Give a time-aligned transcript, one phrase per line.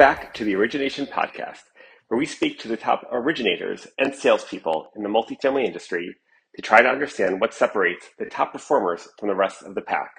[0.00, 1.60] Back to the Origination Podcast,
[2.08, 6.16] where we speak to the top originators and salespeople in the multifamily industry
[6.56, 10.12] to try to understand what separates the top performers from the rest of the pack.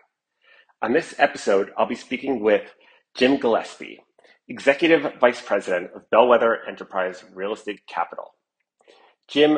[0.84, 2.76] On this episode, I'll be speaking with
[3.16, 4.04] Jim Gillespie,
[4.48, 8.36] Executive Vice President of Bellwether Enterprise Real Estate Capital.
[9.28, 9.58] Jim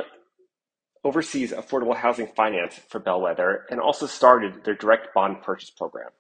[1.04, 6.12] oversees affordable housing finance for Bellwether and also started their direct bond purchase program.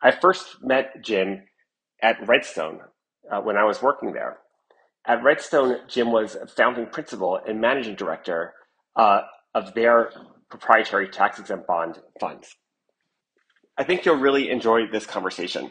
[0.00, 1.42] I first met Jim
[2.00, 2.80] at Redstone
[3.30, 4.38] uh, when I was working there.
[5.06, 8.54] At Redstone, Jim was a founding principal and managing director
[8.96, 9.22] uh,
[9.54, 10.10] of their
[10.50, 12.56] proprietary tax exempt bond funds.
[13.78, 15.70] I think you'll really enjoy this conversation.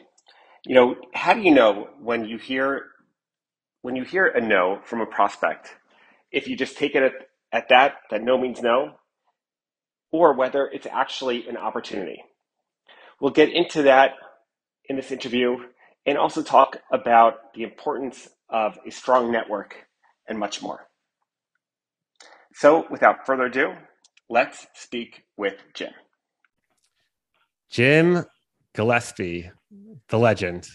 [0.66, 2.86] You know, how do you know when you hear
[3.82, 5.70] when you hear a no from a prospect,
[6.32, 7.14] if you just take it at,
[7.54, 8.96] at that, that no means no,
[10.12, 12.24] or whether it's actually an opportunity?
[13.22, 14.12] We'll get into that
[14.90, 15.58] in this interview
[16.08, 19.76] and also talk about the importance of a strong network
[20.28, 20.88] and much more.
[22.54, 23.74] So, without further ado,
[24.30, 25.92] let's speak with Jim.
[27.70, 28.24] Jim
[28.74, 29.52] Gillespie,
[30.08, 30.68] the legend.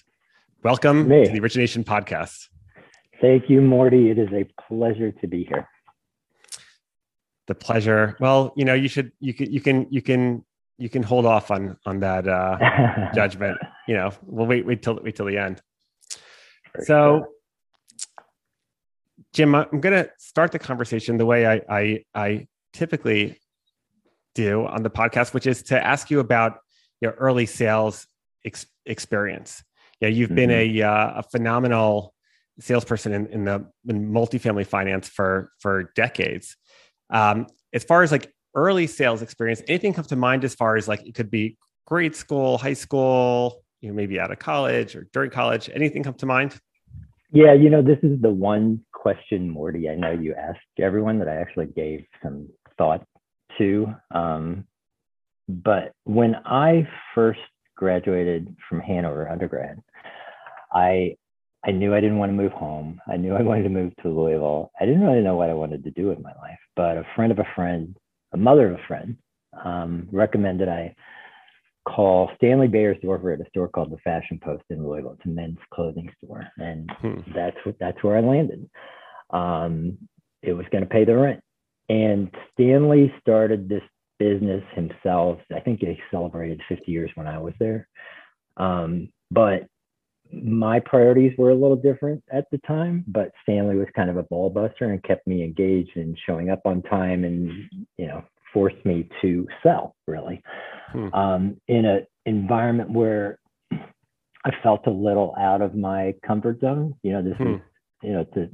[0.63, 1.25] Welcome Me.
[1.25, 2.49] to the Origination Podcast.
[3.21, 4.11] Thank you, Morty.
[4.11, 5.67] It is a pleasure to be here.
[7.49, 8.17] The pleasure.
[8.21, 10.45] Well, you know, you should you can you can you can
[10.79, 12.59] you can hold off on on that uh,
[13.15, 13.59] judgment.
[13.89, 15.61] You know, we'll wait wait till wait till the end.
[16.75, 17.27] For so.
[19.33, 23.41] Jim, I'm going to start the conversation the way I, I I typically
[24.35, 26.59] do on the podcast, which is to ask you about
[27.01, 28.07] your early sales
[28.45, 29.63] ex- experience.
[30.01, 30.37] Yeah, you've mm-hmm.
[30.37, 32.15] been a uh, a phenomenal
[32.61, 36.57] salesperson in, in the in multifamily finance for for decades.
[37.11, 40.89] Um, as far as like early sales experience, anything comes to mind as far as
[40.89, 41.57] like it could be
[41.87, 45.69] grade school, high school, you know, maybe out of college or during college?
[45.75, 46.59] Anything come to mind?
[47.31, 51.29] Yeah, you know, this is the one question, Morty, I know you asked everyone that
[51.29, 52.49] I actually gave some
[52.79, 53.05] thought
[53.59, 53.87] to.
[54.13, 54.65] Um,
[55.49, 57.41] but when I first
[57.77, 59.83] graduated from Hanover undergrad,
[60.73, 61.17] I
[61.65, 63.01] I knew I didn't want to move home.
[63.07, 64.73] I knew I wanted to move to Louisville.
[64.81, 67.31] I didn't really know what I wanted to do with my life, but a friend
[67.31, 67.97] of a friend
[68.33, 69.17] a mother of a friend
[69.65, 70.95] um, recommended I
[71.89, 75.17] call Stanley Beyersdorfer at a store called the Fashion Post in Louisville.
[75.19, 77.21] It's a men's clothing store, and hmm.
[77.35, 78.69] that's that's where I landed.
[79.31, 79.99] Um,
[80.43, 81.41] it was going to pay the rent,
[81.89, 83.83] and Stanley started this
[84.19, 85.39] business himself.
[85.55, 87.89] I think he celebrated 50 years when I was there,
[88.57, 89.67] um, but
[90.33, 94.23] my priorities were a little different at the time, but Stanley was kind of a
[94.23, 97.69] ball buster and kept me engaged and showing up on time and,
[97.99, 100.43] you know, forced me to sell really
[100.93, 101.13] hmm.
[101.15, 103.39] um, in an environment where
[104.45, 106.95] I felt a little out of my comfort zone.
[107.03, 107.55] You know, this hmm.
[107.55, 107.61] is,
[108.03, 108.49] you know, it's a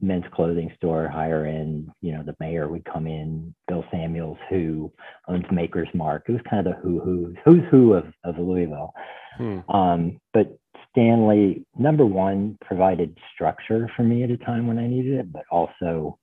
[0.00, 4.92] men's clothing store, higher end, you know, the mayor would come in, Bill Samuels, who
[5.26, 6.24] owns Maker's Mark.
[6.28, 8.92] It was kind of the who who who's who of, of Louisville.
[9.36, 9.58] Hmm.
[9.70, 10.58] Um, but
[10.90, 15.44] Stanley, number one, provided structure for me at a time when I needed it, but
[15.50, 16.18] also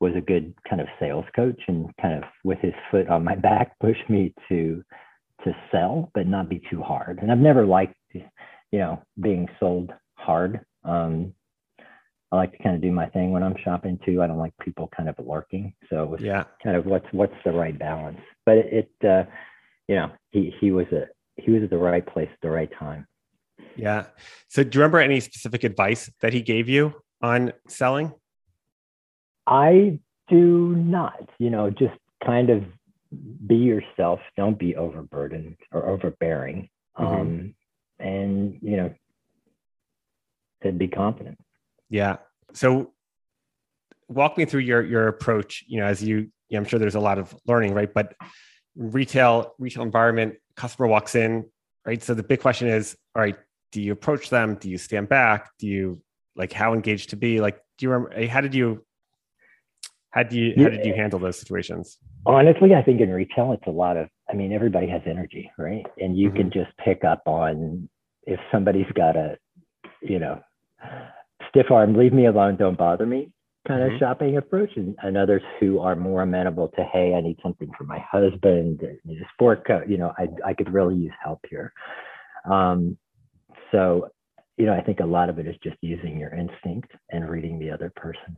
[0.00, 3.34] was a good kind of sales coach and kind of with his foot on my
[3.50, 4.82] back pushed me to
[5.44, 7.18] to sell, but not be too hard.
[7.22, 8.22] And I've never liked, you
[8.72, 10.60] know, being sold hard.
[10.84, 11.32] Um,
[12.30, 14.22] I like to kind of do my thing when I'm shopping too.
[14.22, 15.72] I don't like people kind of lurking.
[15.88, 16.44] So it was yeah.
[16.62, 18.20] kind of what's what's the right balance.
[18.44, 19.24] But it, it uh,
[19.88, 21.06] you know, he he was a
[21.36, 23.06] he was at the right place at the right time.
[23.76, 24.06] Yeah.
[24.48, 28.12] So do you remember any specific advice that he gave you on selling?
[29.50, 32.64] I do not, you know, just kind of
[33.46, 34.20] be yourself.
[34.36, 36.68] Don't be overburdened or overbearing.
[36.98, 37.20] Mm-hmm.
[37.20, 37.54] Um,
[37.98, 38.94] and, you know,
[40.62, 41.38] to be confident.
[41.88, 42.16] Yeah.
[42.52, 42.92] So
[44.08, 46.94] walk me through your, your approach, you know, as you, you know, I'm sure there's
[46.94, 47.92] a lot of learning, right?
[47.92, 48.14] But
[48.76, 51.44] retail, retail environment, customer walks in,
[51.84, 52.02] right?
[52.02, 53.36] So the big question is, all right,
[53.72, 56.00] do you approach them do you stand back do you
[56.36, 58.84] like how engaged to be like do you remember how did you
[60.10, 63.66] how do you how did you handle those situations honestly i think in retail it's
[63.66, 66.38] a lot of i mean everybody has energy right and you mm-hmm.
[66.38, 67.88] can just pick up on
[68.26, 69.36] if somebody's got a
[70.02, 70.40] you know
[71.48, 73.30] stiff arm leave me alone don't bother me
[73.68, 73.98] kind of mm-hmm.
[73.98, 77.84] shopping approach and, and, others who are more amenable to hey i need something for
[77.84, 81.72] my husband need a sport coat you know i, I could really use help here
[82.48, 82.96] um,
[83.72, 84.08] so,
[84.56, 87.58] you know, I think a lot of it is just using your instinct and reading
[87.58, 88.36] the other person.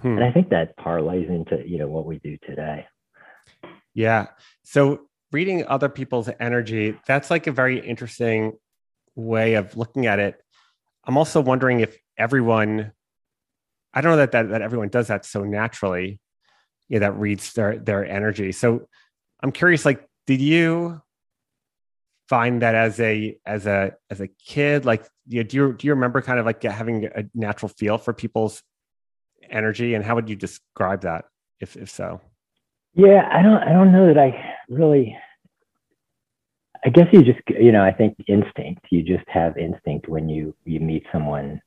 [0.00, 0.18] Hmm.
[0.18, 2.86] And I think that parlays into, you know, what we do today.
[3.94, 4.26] Yeah.
[4.64, 8.52] So reading other people's energy, that's like a very interesting
[9.14, 10.40] way of looking at it.
[11.04, 12.92] I'm also wondering if everyone,
[13.92, 16.18] I don't know that that, that everyone does that so naturally,
[16.88, 18.52] yeah, that reads their their energy.
[18.52, 18.88] So
[19.40, 21.00] I'm curious, like, did you
[22.28, 25.86] find that as a as a as a kid, like, do you do you, do
[25.86, 28.62] you remember kind of like having a natural feel for people's
[29.50, 31.26] energy, and how would you describe that,
[31.60, 32.20] if if so?
[32.94, 35.16] Yeah, I don't I don't know that I really
[36.84, 38.86] I guess you just, you know, I think instinct.
[38.90, 41.60] You just have instinct when you you meet someone,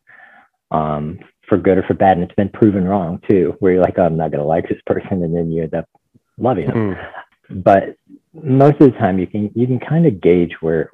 [0.70, 1.20] um,
[1.50, 3.56] for good or for bad, and it's been proven wrong too.
[3.60, 5.90] Where you're like, oh, I'm not gonna like this person, and then you end up
[6.38, 6.96] loving them.
[6.96, 7.60] Mm-hmm.
[7.62, 7.96] But
[8.34, 10.92] most of the time, you can you can kind of gauge where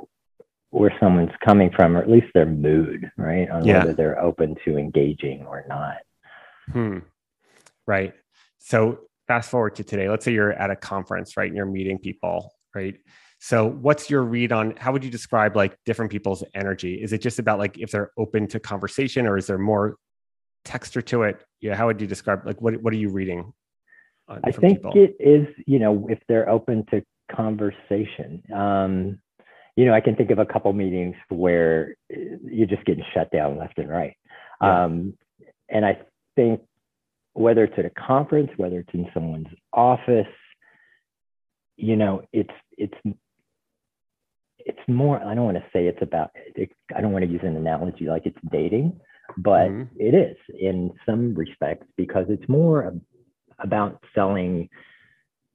[0.70, 3.80] where someone's coming from, or at least their mood, right, on yeah.
[3.80, 5.98] whether they're open to engaging or not.
[6.72, 7.00] Hmm.
[7.86, 8.14] Right.
[8.60, 10.10] So fast forward to today.
[10.10, 12.96] Let's say you're at a conference, right, and you're meeting people, right
[13.44, 16.94] so what's your read on how would you describe like different people's energy?
[16.94, 19.98] Is it just about like if they're open to conversation or is there more
[20.64, 21.44] texture to it?
[21.60, 23.52] Yeah, how would you describe like what what are you reading?
[24.30, 24.94] I think people?
[24.96, 27.04] it is, you know, if they're open to
[27.36, 28.44] conversation.
[28.56, 29.20] Um,
[29.76, 33.58] you know, I can think of a couple meetings where you're just getting shut down
[33.58, 34.16] left and right.
[34.62, 34.86] Yeah.
[34.86, 35.18] Um,
[35.68, 35.98] and I
[36.36, 36.62] think
[37.34, 40.28] whether it's at a conference, whether it's in someone's office,
[41.78, 42.98] you know, it's it's
[44.66, 47.42] it's more i don't want to say it's about it, i don't want to use
[47.44, 49.00] an analogy like it's dating
[49.38, 49.84] but mm-hmm.
[49.98, 52.94] it is in some respects because it's more
[53.60, 54.70] about selling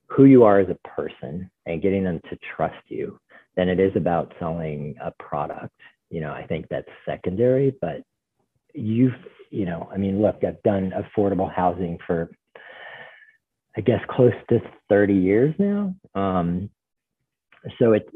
[0.07, 3.19] who you are as a person and getting them to trust you
[3.57, 5.75] than it is about selling a product
[6.11, 8.03] you know i think that's secondary but
[8.75, 9.13] you've
[9.51, 12.31] you know i mean look i've done affordable housing for
[13.77, 15.95] i guess close to 30 years now.
[16.15, 16.71] Um,
[17.79, 18.09] so it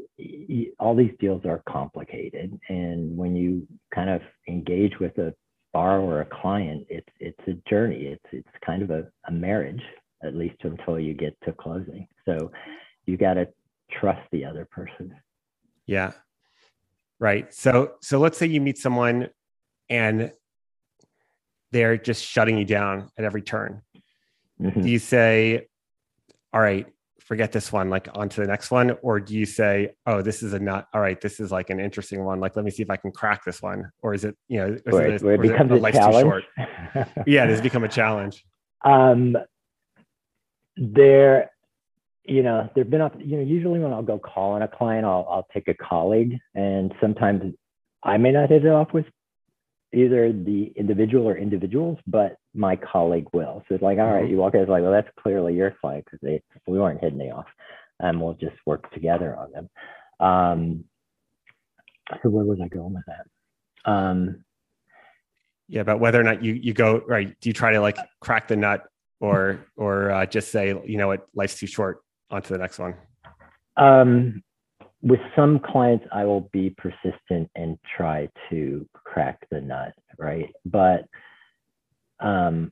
[0.79, 2.59] all these deals are complicated.
[2.69, 5.33] And when you kind of engage with a
[5.73, 8.05] borrower a client it's it's a journey.
[8.05, 9.81] It's it's kind of a, a marriage
[10.23, 12.07] at least until you get to closing.
[12.25, 12.51] So
[13.05, 13.47] you got to
[13.99, 15.13] trust the other person.
[15.85, 16.13] Yeah.
[17.19, 17.53] Right.
[17.53, 19.29] So so let's say you meet someone
[19.89, 20.31] and
[21.73, 23.81] they're just shutting you down at every turn
[24.61, 24.81] mm-hmm.
[24.81, 25.67] do you say
[26.53, 26.87] all right
[27.23, 28.91] forget this one, like on to the next one?
[29.01, 31.79] Or do you say, oh, this is a not, all right, this is like an
[31.79, 32.39] interesting one.
[32.39, 33.89] Like, let me see if I can crack this one.
[34.01, 36.43] Or is it, you know, where, it, where it becomes it, a challenge.
[37.25, 38.45] yeah, it has become a challenge.
[38.83, 39.37] Um,
[40.75, 41.51] there,
[42.25, 45.25] you know, there've been, you know, usually when I'll go call on a client, I'll,
[45.29, 47.53] I'll take a colleague and sometimes
[48.03, 49.05] I may not hit it off with
[49.93, 53.63] either the individual or individuals, but my colleague will.
[53.67, 54.31] So it's like, all right, mm-hmm.
[54.31, 57.21] you walk in, it's like, well, that's clearly your client because they we weren't hitting
[57.21, 57.47] it off,
[57.99, 59.69] and we'll just work together on them.
[60.19, 60.83] Um,
[62.21, 63.91] so where was I going with that?
[63.91, 64.43] Um,
[65.67, 68.47] yeah, but whether or not you you go right, do you try to like crack
[68.47, 68.85] the nut
[69.19, 72.79] or or uh, just say, you know what, life's too short, on to the next
[72.79, 72.95] one?
[73.77, 74.43] Um,
[75.03, 80.49] with some clients, I will be persistent and try to crack the nut, right?
[80.65, 81.05] But
[82.21, 82.71] um,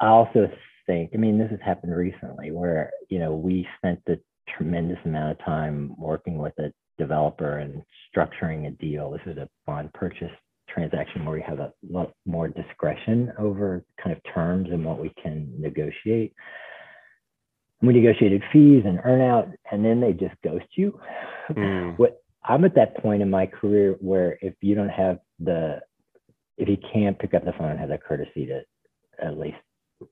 [0.00, 0.48] I also
[0.86, 4.18] think, I mean, this has happened recently where, you know, we spent a
[4.56, 7.82] tremendous amount of time working with a developer and
[8.14, 9.10] structuring a deal.
[9.10, 10.30] This is a bond purchase
[10.68, 15.12] transaction where we have a lot more discretion over kind of terms and what we
[15.20, 16.32] can negotiate
[17.86, 20.98] we negotiated fees and earnout, and then they just ghost you.
[21.50, 21.98] Mm.
[21.98, 25.80] What I'm at that point in my career where if you don't have the,
[26.58, 28.62] if you can't pick up the phone and have the courtesy to
[29.22, 29.56] at least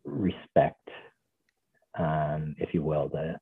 [0.04, 0.88] respect,
[1.98, 3.38] um, if you will, the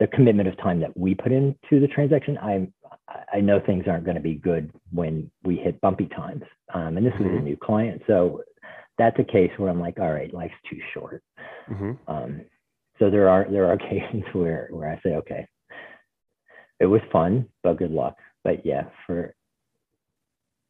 [0.00, 2.68] the commitment of time that we put into the transaction, I
[3.32, 6.44] I know things aren't going to be good when we hit bumpy times.
[6.72, 7.34] Um, and this mm-hmm.
[7.34, 8.42] is a new client, so
[8.98, 11.22] that's a case where I'm like, all right, life's too short.
[11.68, 11.92] Mm-hmm.
[12.06, 12.42] Um,
[12.98, 15.46] so there are there are occasions where where I say, okay,
[16.80, 18.16] it was fun, but good luck.
[18.44, 19.34] But yeah, for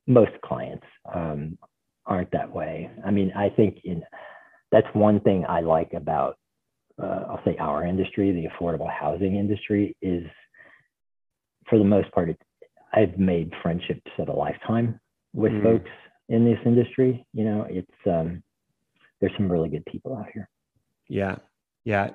[0.06, 1.58] most clients um,
[2.06, 2.90] aren't that way.
[3.04, 4.02] I mean, I think in
[4.73, 6.37] that's one thing I like about
[7.00, 10.25] uh, I'll say our industry, the affordable housing industry, is
[11.68, 12.40] for the most part, it,
[12.92, 14.99] I've made friendships of a lifetime
[15.32, 15.62] with mm.
[15.62, 15.90] folks
[16.28, 17.25] in this industry.
[17.32, 18.42] You know, it's um,
[19.20, 20.49] there's some really good people out here.
[21.08, 21.37] Yeah,
[21.85, 22.11] yeah.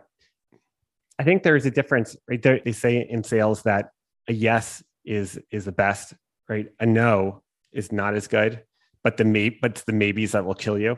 [1.19, 2.41] I think there's a difference, right?
[2.41, 3.91] There, they say in sales that
[4.27, 6.13] a yes is is the best,
[6.49, 6.67] right?
[6.79, 8.63] A no is not as good,
[9.03, 10.97] but the may but the maybes that will kill you.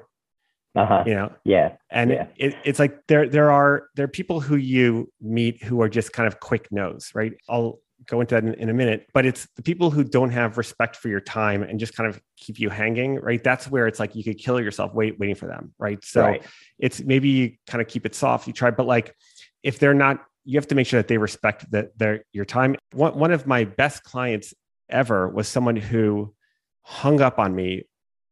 [0.76, 1.04] Uh-huh.
[1.06, 2.28] You know, yeah, and yeah.
[2.36, 6.12] It, it's like there there are there are people who you meet who are just
[6.12, 7.34] kind of quick no's, right?
[7.48, 9.08] I'll go into that in, in, a minute.
[9.14, 12.22] But it's the people who don't have respect for your time and just kind of
[12.38, 13.44] keep you hanging, right?
[13.44, 16.04] That's where it's like you could kill yourself wait, waiting for them, right?
[16.04, 16.44] So right.
[16.80, 18.48] it's maybe you kind of keep it soft.
[18.48, 19.16] You try, but like
[19.64, 22.76] if they're not, you have to make sure that they respect that their your time.
[22.94, 24.54] One one of my best clients
[24.90, 26.34] ever was someone who
[26.82, 27.84] hung up on me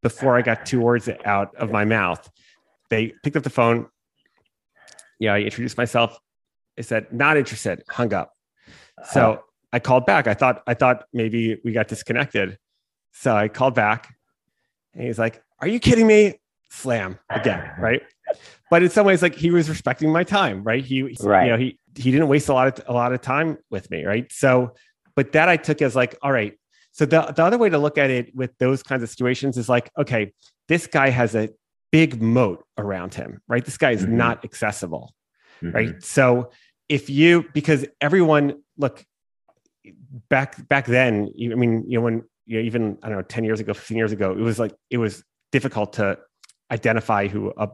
[0.04, 2.30] before I got two words out of my mouth.
[2.90, 3.88] They picked up the phone.
[5.20, 6.20] Yeah, I introduced myself.
[6.78, 8.34] I said, not interested, hung up.
[9.12, 9.44] So
[9.74, 10.28] I called back.
[10.28, 12.58] I thought I thought maybe we got disconnected.
[13.12, 14.16] So I called back
[14.94, 16.40] and he's like, Are you kidding me?
[16.70, 18.02] Slam again, right?
[18.72, 20.84] But in some ways, like he was respecting my time, right?
[20.84, 21.46] He, right.
[21.46, 24.06] you know, he he didn't waste a lot of a lot of time with me,
[24.06, 24.32] right?
[24.32, 24.74] So,
[25.16, 26.58] but that I took as like, all right.
[26.92, 29.70] So the the other way to look at it with those kinds of situations is
[29.70, 30.34] like, okay,
[30.68, 31.50] this guy has a
[31.92, 33.64] big moat around him, right?
[33.64, 34.18] This guy is mm-hmm.
[34.18, 35.14] not accessible,
[35.62, 35.76] mm-hmm.
[35.76, 36.04] right?
[36.04, 36.52] So
[36.90, 39.06] if you because everyone look
[40.30, 43.44] back back then i mean you know when you know, even i don't know 10
[43.44, 46.18] years ago 15 years ago it was like it was difficult to
[46.72, 47.70] identify who a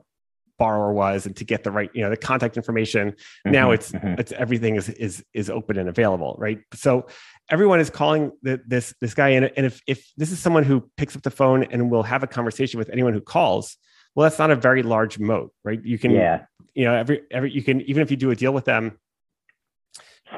[0.60, 3.12] borrower was and to get the right you know the contact information.
[3.12, 4.20] Mm-hmm, now it's mm-hmm.
[4.20, 6.60] it's everything is is is open and available right?
[6.74, 7.08] So
[7.50, 9.30] everyone is calling the, this this guy.
[9.30, 12.22] In and if if this is someone who picks up the phone and will have
[12.22, 13.78] a conversation with anyone who calls
[14.13, 15.84] well that's not a very large moat right?
[15.84, 16.46] You can yeah.
[16.75, 19.00] you know every every you can even if you do a deal with them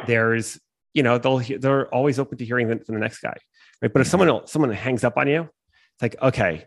[0.07, 0.59] there's
[0.93, 3.35] you know they'll they're always open to hearing from the next guy
[3.81, 3.91] right?
[3.91, 6.65] But if someone someone hangs up on you it's like okay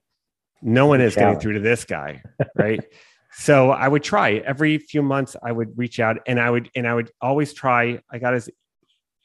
[0.63, 2.23] no one is getting through to this guy
[2.57, 2.81] right?
[3.37, 4.35] So i would try.
[4.35, 8.01] Every few months i would reach out and i would and i would always try.
[8.09, 8.49] I got his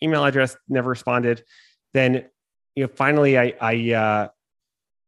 [0.01, 1.44] email address never responded.
[1.94, 2.25] Then
[2.75, 4.27] you know finally i i uh,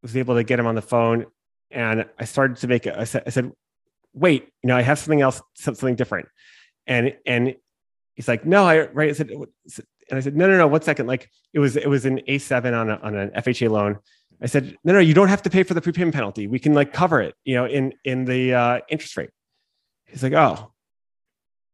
[0.04, 1.26] was able to get him on the phone
[1.72, 3.52] and i started to make it I said, I said
[4.14, 6.28] wait you know i have something else something different.
[6.86, 7.56] And and
[8.16, 9.10] he's like, no, I right.
[9.10, 9.48] I said, and
[10.18, 10.68] I said, no, no, no.
[10.68, 11.08] One second.
[11.08, 14.00] Like it was, it was an A7 on a, on an FHA loan.
[14.42, 16.48] I said, no, no, you don't have to pay for the prepayment penalty.
[16.48, 19.30] We can like cover it, you know, in in the uh, interest rate.
[20.06, 20.72] He's like, oh,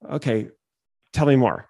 [0.09, 0.49] okay.
[1.13, 1.69] Tell me more,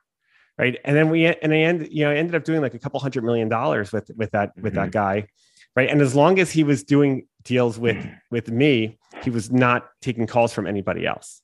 [0.58, 0.78] right?
[0.84, 3.00] And then we and I end, you know, I ended up doing like a couple
[3.00, 4.86] hundred million dollars with with that with mm-hmm.
[4.86, 5.28] that guy,
[5.76, 5.90] right?
[5.90, 10.26] And as long as he was doing deals with with me, he was not taking
[10.26, 11.44] calls from anybody else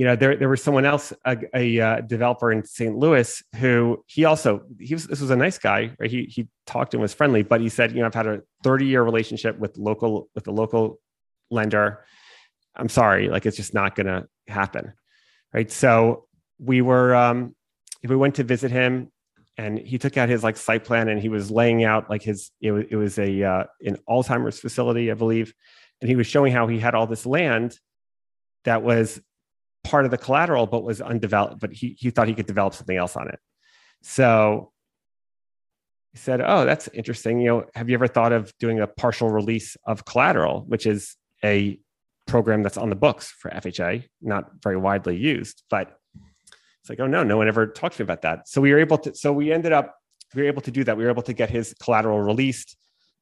[0.00, 2.96] you know, there there was someone else, a, a uh, developer in St.
[2.96, 6.10] Louis, who he also he was this was a nice guy, right?
[6.10, 8.86] He he talked and was friendly, but he said, you know, I've had a 30
[8.86, 11.00] year relationship with local with the local
[11.50, 12.02] lender.
[12.74, 14.94] I'm sorry, like it's just not going to happen,
[15.52, 15.70] right?
[15.70, 16.24] So
[16.58, 17.54] we were um,
[18.02, 19.12] we went to visit him,
[19.58, 22.52] and he took out his like site plan, and he was laying out like his
[22.62, 25.52] it was, it was a uh, an Alzheimer's facility, I believe,
[26.00, 27.78] and he was showing how he had all this land
[28.64, 29.20] that was
[29.84, 32.96] part of the collateral, but was undeveloped, but he, he thought he could develop something
[32.96, 33.38] else on it.
[34.02, 34.72] So
[36.12, 37.40] he said, Oh, that's interesting.
[37.40, 41.16] You know, have you ever thought of doing a partial release of collateral, which is
[41.44, 41.78] a
[42.26, 45.98] program that's on the books for FHA, not very widely used, but
[46.80, 48.48] it's like, oh no, no one ever talked to me about that.
[48.48, 49.96] So we were able to, so we ended up,
[50.34, 50.96] we were able to do that.
[50.96, 52.76] We were able to get his collateral released.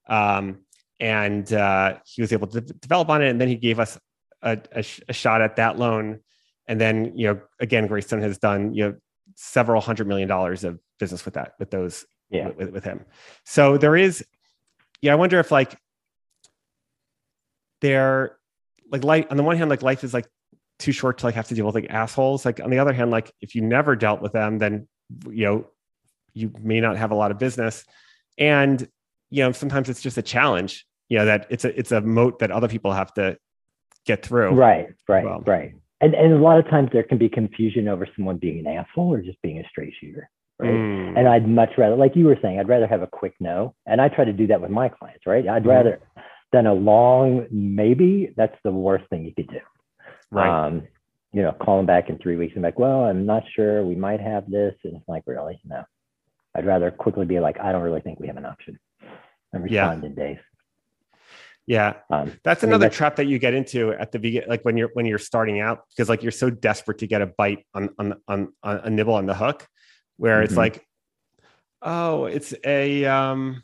[0.08, 0.60] Um,
[1.00, 3.28] and uh, he was able to develop on it.
[3.28, 3.98] And then he gave us
[4.42, 6.20] a, a, a shot at that loan
[6.68, 8.94] and then you know again greystone has done you know
[9.34, 12.48] several hundred million dollars of business with that with those yeah.
[12.48, 13.04] with, with him.
[13.44, 14.24] So there is
[15.00, 15.76] yeah i wonder if like
[17.80, 18.36] they're
[18.90, 20.26] like life on the one hand like life is like
[20.78, 22.44] too short to like have to deal with like assholes.
[22.44, 24.86] Like on the other hand like if you never dealt with them then
[25.28, 25.66] you know
[26.34, 27.84] you may not have a lot of business.
[28.36, 28.88] And
[29.30, 32.38] you know sometimes it's just a challenge you know that it's a it's a moat
[32.40, 33.38] that other people have to
[34.04, 34.50] get through.
[34.50, 35.42] Right right well.
[35.46, 38.66] right and, and a lot of times there can be confusion over someone being an
[38.66, 40.70] asshole or just being a straight shooter right?
[40.70, 41.18] Mm.
[41.18, 43.74] and i'd much rather like you were saying i'd rather have a quick no.
[43.86, 45.46] And i try to do that with my clients right?
[45.46, 45.68] I'd mm.
[45.68, 46.00] rather
[46.52, 49.60] than a long maybe that's the worst thing you could do.
[50.30, 50.66] Right.
[50.66, 50.82] Um,
[51.32, 53.84] you know call them back in three weeks and like well i'm not sure.
[53.84, 54.74] We might have this.
[54.84, 55.60] And it's like really?
[55.64, 55.84] No.
[56.54, 58.78] I'd rather quickly be like i don't really think we have an option.
[59.52, 60.08] And respond yeah.
[60.08, 60.38] in days
[61.68, 64.88] yeah, um, that's another trap that you get into at the beginning, like when you're
[64.94, 68.14] when you're starting out, because like you're so desperate to get a bite on on
[68.26, 69.68] on, on a nibble on the hook,
[70.16, 70.44] where mm-hmm.
[70.44, 70.82] it's like,
[71.82, 73.62] oh, it's a um,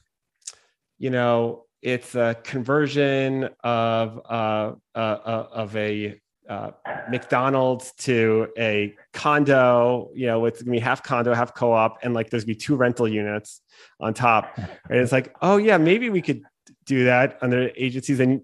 [0.99, 6.73] you know, it's a conversion of uh, uh, uh of a uh,
[7.09, 12.29] McDonald's to a condo, you know, it's gonna be half condo, half co-op, and like
[12.29, 13.63] there's gonna be two rental units
[13.99, 14.55] on top.
[14.59, 16.43] And it's like, oh yeah, maybe we could
[16.85, 18.43] do that under agencies and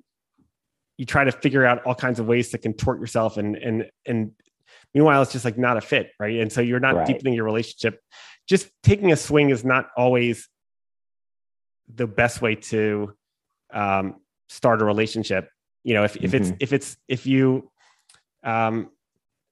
[0.96, 4.32] you try to figure out all kinds of ways to contort yourself and and and
[4.94, 7.06] meanwhile it's just like not a fit right and so you're not right.
[7.06, 8.00] deepening your relationship
[8.48, 10.48] just taking a swing is not always
[11.94, 13.14] the best way to
[13.72, 14.16] um,
[14.48, 15.48] start a relationship.
[15.84, 16.56] You know, if, if it's Mhm.
[16.60, 17.70] if it's if you
[18.42, 18.90] um,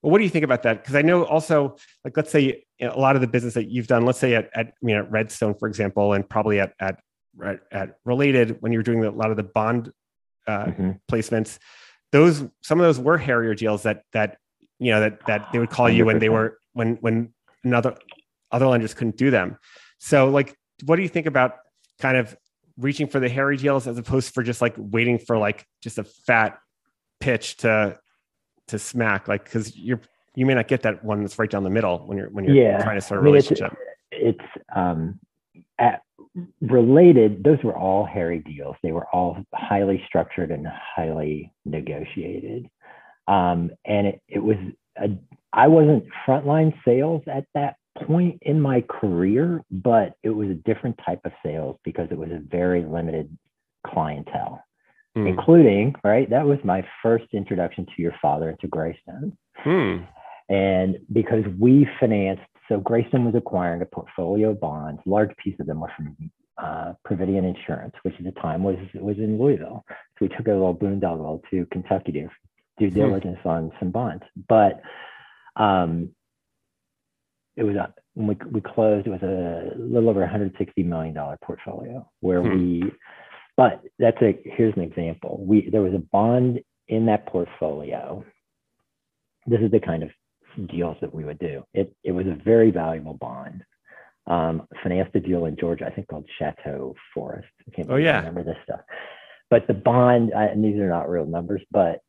[0.02, 0.82] well, what do you think about that?
[0.82, 4.04] Because I know also, like, let's say a lot of the business that you've done,
[4.04, 7.00] let's say at, at you know, Redstone, for example, and probably at at
[7.44, 9.92] at, at Related when you're doing a lot of the bond
[10.46, 11.00] uh, Mhm.
[11.10, 11.58] placements,
[12.12, 14.38] those some of those were hairier deals that that
[14.78, 17.32] you know that that they would call you when they were when when
[17.64, 17.94] another
[18.50, 19.58] other lenders couldn't do them.
[19.98, 21.56] So, like, what do you think about
[22.00, 22.34] kind of
[22.78, 26.04] reaching for the hairy deals as opposed for just like waiting for like just a
[26.04, 26.58] fat
[27.20, 27.98] pitch to
[28.68, 30.00] to smack like because you're
[30.36, 32.54] you may not get that one that's right down the middle when you're when you're
[32.54, 32.80] Yeah.
[32.82, 33.78] trying to start a I mean, it's- relationship.
[34.12, 35.18] it's um,
[35.78, 36.02] at,
[36.60, 37.44] related.
[37.44, 38.76] Those were all hairy deals.
[38.82, 42.68] They were all highly structured and highly negotiated.
[43.26, 44.56] Um, and it, it was
[45.52, 47.76] I wasn't frontline sales at that
[48.06, 52.30] point in my career, but it was a different type of sales because it was
[52.30, 53.36] a very limited
[53.86, 54.62] clientele,
[55.14, 55.26] Hmm.
[55.26, 56.28] including right.
[56.30, 59.36] That was my first introduction to your father and to Greystone.
[59.56, 59.96] Hmm.
[60.48, 65.66] And because we financed, so Greystone was acquiring a portfolio of bonds, large piece of
[65.66, 69.84] them were from uh, Providian Insurance, which at the time was was in Louisville.
[69.88, 72.28] So we took a little boondoggle to Kentucky to
[72.78, 72.94] do Hmm.
[72.94, 74.24] diligence on some bonds.
[74.48, 74.80] But
[75.56, 76.10] um,
[77.56, 81.38] it was a, when we, we closed, it was a little over 160 million dollar
[81.42, 82.58] portfolio where Hmm.
[82.82, 82.92] we.
[83.56, 85.44] But that's a here's an example.
[85.46, 88.24] We there was a bond in that portfolio.
[89.46, 90.10] This is the kind of
[90.66, 91.64] deals that we would do.
[91.74, 93.64] It it was a very valuable bond.
[94.26, 97.48] Um, financed a deal in Georgia, I think called Chateau Forest.
[97.66, 98.18] I can't Oh, yeah.
[98.18, 98.80] remember this stuff.
[99.48, 102.00] But the bond, I, and these are not real numbers, but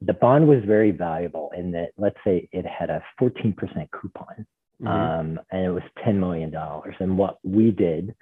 [0.00, 4.46] the bond was very valuable in that, let's say it had a 14% coupon
[4.80, 4.88] Mhm.
[4.88, 6.54] um, and it was $10 million.
[7.00, 8.14] And what we did,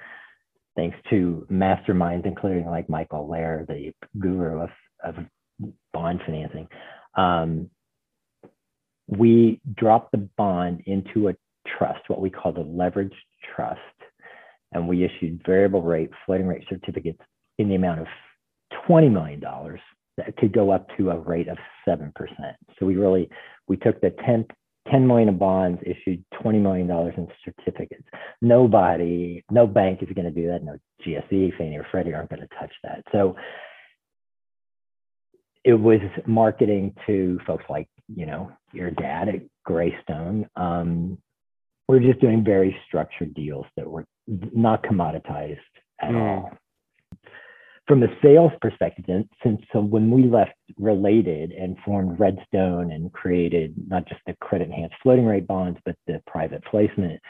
[0.74, 4.70] thanks to masterminds, including like Michael Lair, the guru of,
[5.04, 5.14] of
[5.92, 6.66] bond financing,
[7.14, 7.70] um,
[9.08, 11.34] we dropped the bond into a
[11.66, 13.12] trust, what we call the leveraged
[13.54, 13.80] trust.
[14.72, 17.20] And we issued variable rate, floating rate certificates
[17.58, 18.06] in the amount of
[18.88, 19.40] $20 million
[20.18, 21.56] that could go up to a rate of
[21.88, 22.12] 7%.
[22.78, 23.30] So we really,
[23.66, 24.46] we took the 10,
[24.90, 28.04] 10 million of bonds, issued $20 million in certificates.
[28.42, 30.62] Nobody, no bank is going to do that.
[30.62, 33.02] No GSE, Fannie or Freddie aren't going to touch that.
[33.10, 33.36] So
[35.64, 40.48] it was marketing to folks like, you know, your dad at Greystone.
[40.56, 41.18] Um,
[41.88, 45.58] we're just doing very structured deals that were not commoditized
[46.00, 46.20] at Mm.
[46.20, 46.52] all.
[47.86, 53.74] From a sales perspective, since so when we left Related and formed Redstone and created
[53.88, 57.20] not just the credit enhanced floating rate bonds, but the private placement,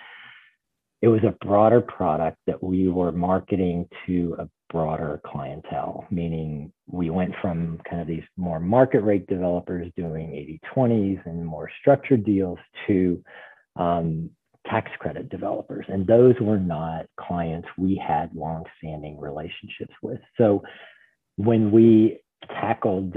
[1.01, 7.11] it was a broader product that we were marketing to a broader clientele, meaning we
[7.11, 12.25] went from kind of these more market rate developers doing 80 20s and more structured
[12.25, 13.23] deals to
[13.77, 14.31] um,
[14.67, 15.87] tax credit developers.
[15.89, 20.21] And those were not clients we had long-standing relationships with.
[20.37, 20.63] So
[21.37, 23.17] when we tackled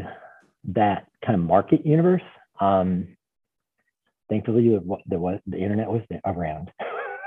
[0.65, 2.21] that kind of market universe,
[2.59, 3.17] um,
[4.29, 6.71] thankfully the internet was around.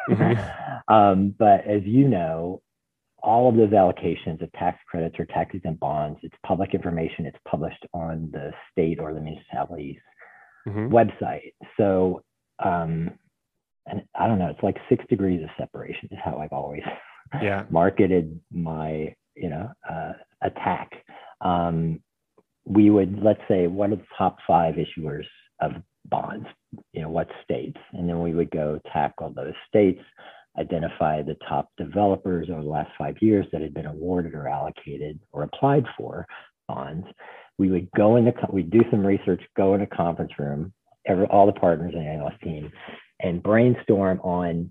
[0.09, 0.83] Mhm.
[0.89, 2.61] um, but as you know,
[3.23, 7.25] all of those allocations of tax credits or taxes exempt bonds, it's public information.
[7.25, 9.97] It's published on the state or the municipality's
[10.67, 10.91] Mhm.
[10.91, 11.53] website.
[11.79, 12.23] So,
[12.59, 13.19] um,
[13.87, 16.83] and I don't know, it's like six degrees of separation is how I've always
[17.43, 17.65] Yeah.
[17.71, 20.13] marketed my, you know, uh,
[20.43, 21.05] attack.
[21.41, 22.03] Um,
[22.67, 25.27] we would, let's say, what are the top five issuers
[25.61, 25.73] of
[26.07, 26.47] bonds?
[26.93, 27.79] You know, what states?
[27.93, 30.01] And then we would go tackle those states,
[30.59, 35.19] identify the top developers over the last five years that had been awarded or allocated
[35.33, 36.27] or applied for
[36.69, 37.07] bonds.
[37.59, 40.73] We would go in the, we'd do some research, go in a conference room,
[41.07, 42.71] every, all the partners and analyst team,
[43.21, 44.71] and brainstorm on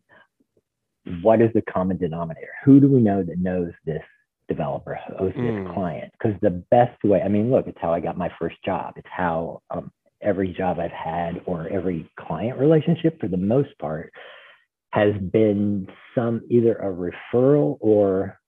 [1.21, 2.51] what is the common denominator?
[2.63, 4.03] Who do we know that knows this
[4.47, 5.73] developer, knows this Mm.
[5.73, 6.13] client?
[6.13, 8.93] Because the best way, I mean, look, it's how I got my first job.
[8.97, 9.91] It's how um,
[10.23, 14.12] every job I've had or every client relationship, for the most part,
[14.91, 16.91] has been some either a
[17.33, 18.39] referral or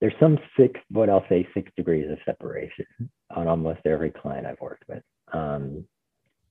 [0.00, 2.86] there's some six, what I'll say, six degrees of separation
[3.34, 5.02] on almost every client I've worked with.
[5.32, 5.84] Um,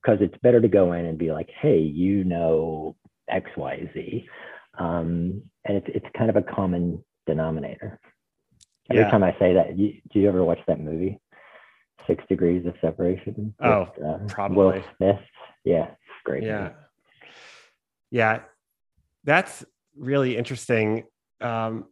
[0.01, 2.95] because it's better to go in and be like, hey, you know
[3.29, 4.27] X, Y, Z.
[4.79, 7.99] Um, and it's, it's kind of a common denominator.
[8.89, 9.11] Every Yeah.
[9.11, 11.19] time I say that, you, do you ever watch that movie,
[12.07, 13.53] Six Degrees of Separation?
[13.61, 14.79] Oh, with, uh, probably.
[14.79, 15.19] Will Smith.
[15.63, 15.91] Yeah,
[16.23, 16.43] great.
[16.43, 16.61] Yeah.
[16.61, 16.75] movie.
[18.11, 18.39] Yeah.
[19.23, 19.65] that's
[19.97, 21.03] really interesting.
[21.41, 21.85] Um,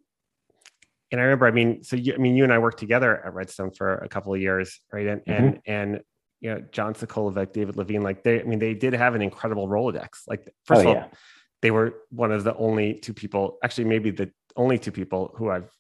[1.11, 3.33] and I remember, I mean, so you, I mean, you and I worked together at
[3.33, 5.07] Redstone for a couple of years, right?
[5.07, 5.31] And Mm-hmm.
[5.31, 6.01] and and
[6.41, 9.67] you know, John Sokolovic, David Levine, like they, I mean, they did have an incredible
[9.67, 10.27] Rolodex.
[10.27, 11.07] Like, first oh of all, yeah,
[11.61, 15.49] they were one of the only two people, actually, maybe the only two people who
[15.49, 15.71] I've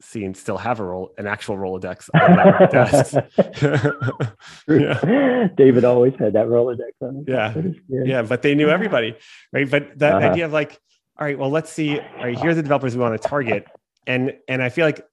[0.00, 3.14] seen still have a roll, an actual Rolodex on their desks.
[4.68, 5.48] yeah.
[5.56, 7.54] David always had that Rolodex on his Yeah.
[7.88, 8.02] yeah.
[8.04, 9.16] yeah, but they knew everybody,
[9.52, 9.70] right?
[9.70, 10.28] But that Uh-huh.
[10.30, 10.78] idea of like,
[11.18, 11.98] all right, well, let's see.
[11.98, 13.66] All right, here are the developers we want to target,
[14.06, 15.06] and and I feel like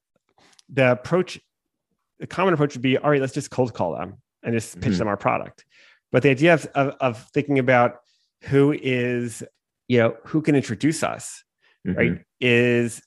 [0.69, 1.39] the approach,
[2.19, 4.93] the common approach would be, all right, let's just cold call them and just pitch
[4.93, 4.97] Mhm.
[4.99, 5.65] them our product.
[6.11, 7.97] But the idea of, of of thinking about
[8.45, 9.43] who is,
[9.89, 11.43] you know, who can introduce us,
[11.85, 11.97] Mhm.
[11.97, 13.01] right, is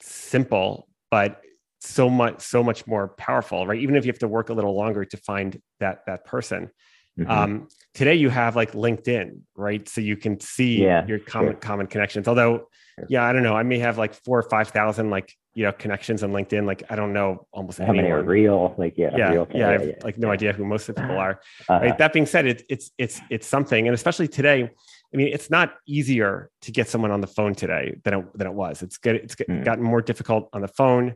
[0.00, 1.40] simple, but
[1.80, 3.80] so much so much more powerful, right?
[3.80, 6.70] Even if you have to work a little longer to find that that person
[7.18, 7.30] Mhm.
[7.30, 11.60] um, today you have like linkedin right so you can see Yeah, your common sure.
[11.60, 12.68] common connections although
[13.08, 15.72] yeah i don't know i may have like four or five thousand like you know
[15.72, 18.74] connections on linkedin like i don't know almost How many are real?
[18.76, 20.34] Like yeah, yeah real, yeah, I have like no yeah.
[20.34, 21.40] idea who most of the people are
[21.70, 21.80] Uh-huh.
[21.84, 24.68] right that being said it, it's it's it's something and especially today
[25.12, 28.46] i mean it's not easier to get someone on the phone today than it, than
[28.46, 29.64] it was it's good it's Mm.
[29.64, 31.14] gotten more difficult on the phone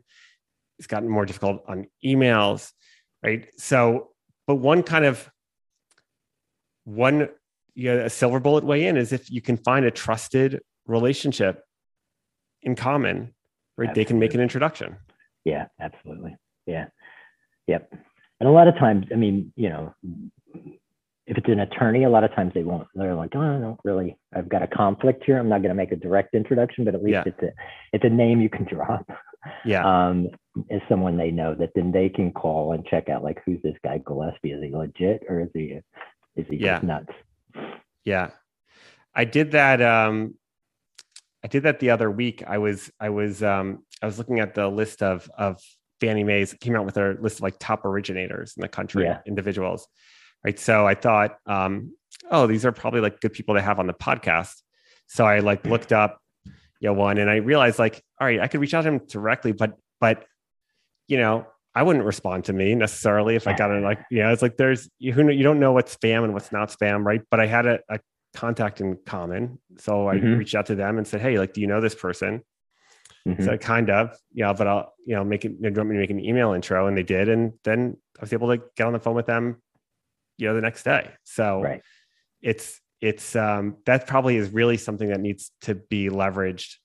[0.79, 2.73] it's gotten more difficult on emails
[3.23, 4.09] right so
[4.47, 5.31] but one kind of
[6.85, 7.29] one
[7.75, 11.63] you know, a silver bullet way in is if you can find a trusted relationship
[12.63, 13.33] in common
[13.77, 14.97] right they can make an introduction
[15.45, 16.37] Yeah, absolutely.
[16.67, 16.87] Yeah.
[17.67, 17.93] Yep.
[18.41, 19.95] And a lot of times, I mean, you know,
[21.31, 22.89] if it's an attorney, a lot of times they won't.
[22.95, 24.19] They're like, oh, I don't really.
[24.35, 25.39] I've got a conflict here.
[25.39, 27.23] I'm not going to make a direct introduction, but at least Yeah.
[27.27, 27.51] it's a
[27.93, 29.09] it's a name you can drop.
[29.65, 30.29] yeah Um,
[30.71, 33.77] as someone they know that then they can call and check out like who's this
[33.85, 34.51] guy Gillespie?
[34.51, 35.81] Is he legit or is he
[36.37, 36.75] is he Yeah.
[36.75, 37.13] just nuts?
[38.05, 38.31] Yeah.
[39.15, 40.35] I did that um
[41.45, 42.43] I did that the other week.
[42.47, 45.61] I was I was um I was looking at the list of of
[46.01, 49.19] Fannie Mae's came out with their list of like top originators in the country, Yeah.
[49.27, 49.87] individuals.
[50.45, 50.59] Right.
[50.59, 51.95] So I thought, um,
[52.31, 54.55] oh, these are probably like good people to have on the podcast.
[55.07, 58.47] So I like looked up, you know, one and I realized like, all right, I
[58.49, 60.25] could reach out to him directly, but but
[61.09, 64.33] you know, I wouldn't respond to me necessarily if I got it like, you know,
[64.33, 67.05] it's like there's you who know, you don't know what's spam and what's not spam,
[67.05, 67.21] right?
[67.31, 67.99] But I had a, a
[68.35, 69.59] contact in common.
[69.79, 70.39] So I Mhm.
[70.39, 72.43] reached out to them and said, Hey, like, do you know this person?
[73.29, 73.45] Mhm.
[73.45, 75.91] So kind of, yeah, but I'll, you know, make it, you know, do you want
[75.91, 76.87] me to make an email intro?
[76.87, 77.29] And they did.
[77.29, 79.61] And then I was able to get on the phone with them,
[80.41, 81.11] you know, the next day.
[81.25, 81.83] So Right.
[82.43, 86.77] it's, it's, um, that probably is really something that needs to be leveraged,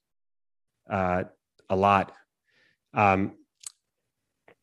[0.89, 1.23] uh,
[1.69, 2.13] a lot.
[2.93, 3.37] Um,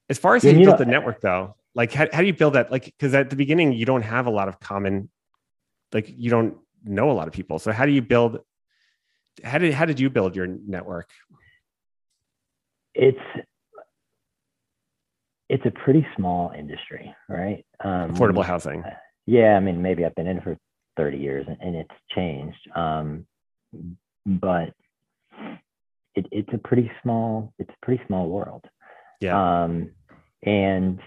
[0.09, 2.26] as far as how you you built know- the network though, like how, how do
[2.26, 2.70] you build that?
[2.70, 5.11] Like, cause at the beginning you don't have a lot of common,
[5.92, 7.59] like you don't know a lot of people.
[7.59, 8.40] So how do you build,
[9.42, 11.09] how did, how did you build your network?
[12.94, 13.18] It's
[15.52, 17.62] it's a pretty small industry, right?
[17.84, 18.82] Um, Affordable housing.
[19.26, 20.56] Yeah, I mean, maybe I've been in for
[20.96, 22.70] 30 years and, and it's changed.
[22.74, 23.26] Um,
[24.24, 24.72] but
[26.14, 28.64] it, it's a pretty small, it's a pretty small world.
[29.20, 29.64] Yeah.
[29.64, 29.90] Um,
[30.42, 30.98] and,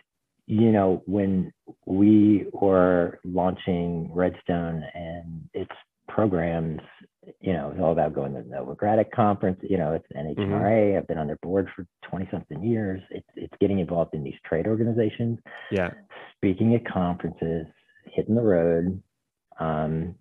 [0.46, 1.52] you know, when
[1.88, 5.74] we were launching Redstone and its
[6.08, 6.82] programs,
[7.40, 10.98] you know, it's all about going to the Novogradac conference, you know, it's NH&RA.
[10.98, 13.02] I've been on their board for 20 something years.
[13.12, 15.40] It's, it's getting involved in these trade organizations
[15.72, 15.92] Yeah.
[16.38, 17.66] speaking at conferences,
[18.06, 19.02] hitting the road,
[19.60, 20.16] um,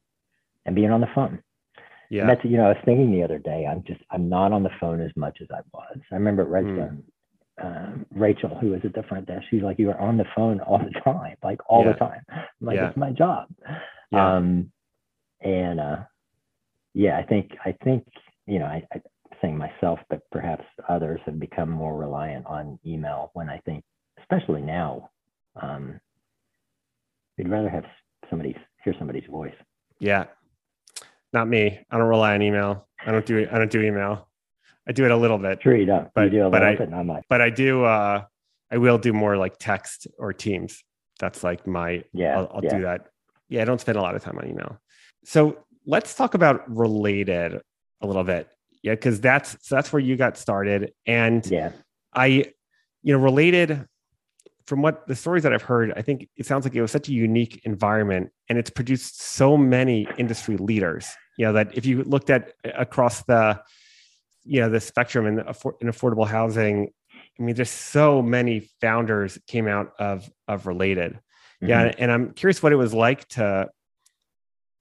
[0.67, 1.43] and being on the phone.
[1.77, 2.27] And Yeah.
[2.27, 4.71] that's you know, I was thinking the other day, I'm just I'm not on the
[4.81, 5.99] phone as much as I was.
[6.11, 7.03] I remember at Redstone,
[7.61, 10.61] um, Rachel, who was at the front desk, she's like, you are on the phone
[10.61, 11.93] all the time, like all Yeah.
[11.93, 12.21] the time.
[12.31, 12.89] I'm like, Yeah.
[12.89, 13.49] it's my job.
[14.11, 14.37] Yeah.
[14.37, 14.71] Um,
[15.41, 15.97] and uh,
[16.95, 18.07] yeah, I think I think
[18.47, 19.01] you know, I, I
[19.43, 23.83] saying myself, but perhaps others have become more reliant on email when I think,
[24.21, 25.11] especially now,
[25.61, 25.99] um,
[27.37, 27.85] they'd rather have
[28.31, 29.55] somebody hear somebody's voice.
[29.99, 30.25] Yeah.
[31.33, 31.81] Not me.
[31.91, 32.87] I don't rely on email.
[33.05, 34.29] I don't do I don't do email.
[34.87, 36.09] I do it a little bit, Sure, you don't.
[36.15, 37.25] But- you do a but little I- bit, not much.
[37.29, 38.25] but I do uh
[38.71, 40.83] I will do more like text or teams.
[41.19, 42.77] That's like my Yeah, I'll, I'll yeah.
[42.77, 43.07] do that.
[43.49, 44.79] Yeah, I don't spend a lot of time on email.
[45.25, 47.61] So let's talk about related
[48.01, 48.49] a little bit.
[48.83, 50.93] Yeah, because that's so that's where you got started.
[51.07, 51.73] And Yeah,
[52.15, 52.53] I,
[53.03, 53.87] you know, related
[54.67, 57.09] from what the stories that I've heard, I think it sounds like it was such
[57.09, 61.07] a unique environment and it's produced so many industry leaders.
[61.37, 63.61] You know, that if you looked at across the,
[64.45, 66.91] you know, the spectrum in, in affordable housing,
[67.39, 71.19] I mean, there's so many founders came out of of related.
[71.61, 71.95] Yeah, Mhm.
[71.99, 73.69] and I'm curious what it was like to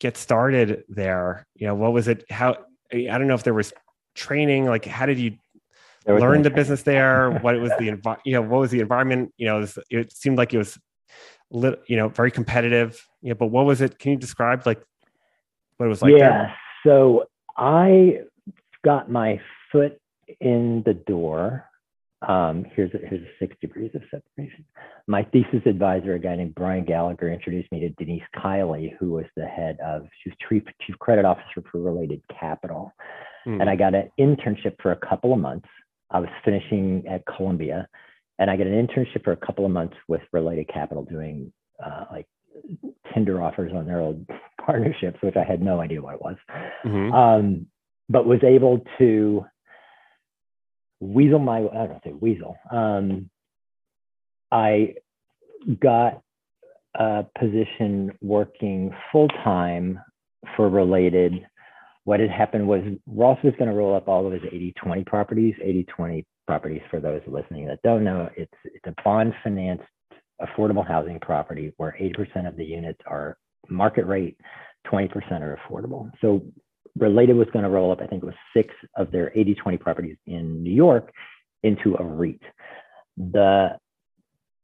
[0.04, 1.48] get started there.
[1.56, 2.26] You know, what was it?
[2.30, 2.58] How
[2.92, 3.72] I don't know if there was
[4.16, 4.66] training.
[4.66, 5.38] Like, how did you
[6.06, 7.32] learn the business there?
[7.39, 9.34] What was the envi- you know what was the environment?
[9.38, 10.78] You know, it, was- it seemed like it was,
[11.50, 13.02] lit, you know, very competitive.
[13.22, 13.98] You know, but what was it?
[13.98, 14.84] Can you describe like
[15.78, 16.12] what it was like?
[16.12, 16.18] yeah.
[16.20, 16.58] there?
[16.86, 17.24] So
[17.58, 18.24] I
[18.84, 19.39] got my
[19.72, 19.98] foot
[20.42, 21.70] in the door.
[22.28, 24.64] Um, here's a, here's a six degrees of separation.
[25.08, 29.26] My thesis advisor, a guy named Brian Gallagher, introduced me to Denise Kiley, who was
[29.36, 32.94] the head of she was chief chief credit officer for Related Capital,
[33.44, 33.60] Hmm.
[33.60, 35.68] and I got an internship for a couple of months.
[36.12, 37.88] I was finishing at Columbia,
[38.40, 41.52] and I got an internship for a couple of months with Related Capital doing
[41.84, 42.28] uh, like
[43.14, 44.26] tender offers on their old
[44.66, 46.38] partnerships, which I had no idea what it was
[46.86, 47.14] Mhm.
[47.14, 47.66] um,
[48.10, 49.46] but was able to
[51.04, 52.56] weasel my I don't know say weasel.
[52.72, 53.30] Um,
[54.52, 54.96] I
[55.80, 56.22] got
[56.96, 60.00] a position working full time
[60.56, 61.34] for related.
[62.06, 65.56] What had happened was Ross was going to roll up all of his 80-20 properties.
[65.66, 69.84] 80-20 properties, for those listening that don't know, it's it's a bond financed
[70.42, 73.38] affordable housing property where 80% of the units are
[73.70, 74.38] market rate,
[74.92, 75.10] 20%
[75.42, 76.12] are affordable.
[76.22, 76.44] So
[76.97, 79.77] Related was going to roll up, I think it was six of their 80 20
[79.77, 81.12] properties in New York
[81.63, 82.41] into a REIT.
[83.17, 83.77] The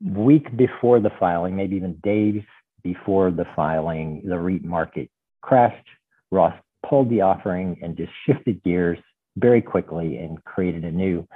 [0.03, 2.43] week before the filing, maybe even days
[2.83, 5.09] before the filing, the REIT market
[5.41, 5.87] crashed.
[6.31, 6.53] Ross
[6.87, 8.99] pulled the offering and just shifted gears
[9.37, 11.27] very quickly and created a new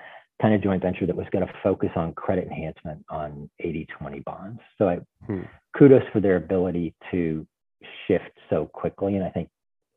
[0.42, 4.20] kind of joint venture that was going to focus on credit enhancement on 80 20
[4.20, 4.60] bonds.
[4.78, 5.44] So I Hmm.
[5.78, 7.48] kudos for their ability to
[8.08, 9.16] shift so quickly.
[9.16, 9.50] And I think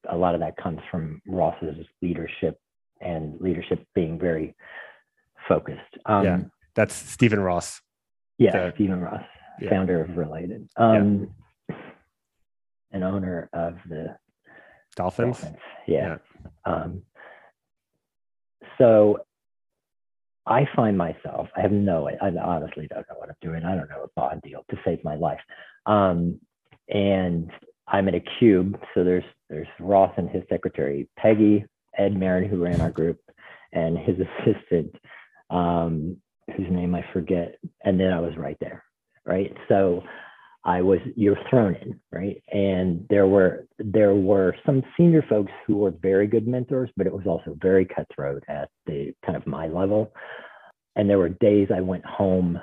[0.09, 2.59] a lot of that comes from Ross's leadership
[3.01, 4.55] and leadership being very
[5.49, 5.81] focused.
[6.07, 6.41] Um, Yeah.
[6.75, 7.81] That's Stephen Ross.
[8.39, 9.25] yeah, The- Stephen Ross,
[9.61, 9.71] Yeah.
[9.71, 11.35] founder of Related, um,
[12.93, 14.17] and owner of the
[14.95, 15.41] Dolphins.
[15.41, 15.63] Dolphins.
[15.87, 16.19] Yeah.
[16.65, 17.03] Um,
[18.79, 19.21] so
[20.47, 23.65] I find myself, I have no, I honestly don't know what I'm doing.
[23.65, 25.41] I don't know a bond deal to save my life.
[25.87, 26.41] Um,
[26.89, 27.51] and
[27.89, 28.79] I'm in a cube.
[28.95, 31.65] So there's, there's Ross and his secretary, Peggy,
[31.97, 33.21] Ed Marin, who ran our group,
[33.73, 34.95] and his assistant,
[35.51, 36.17] um,
[36.57, 37.59] whose name I forget.
[37.85, 38.85] And then I was right there.
[39.25, 39.53] Right.
[39.69, 40.03] So
[40.67, 42.43] I was you're thrown in, right?
[42.53, 47.13] And there were there were some senior folks who were very good mentors, but it
[47.13, 50.13] was also very cutthroat at the kind of my level.
[50.97, 52.59] And there were days I went home,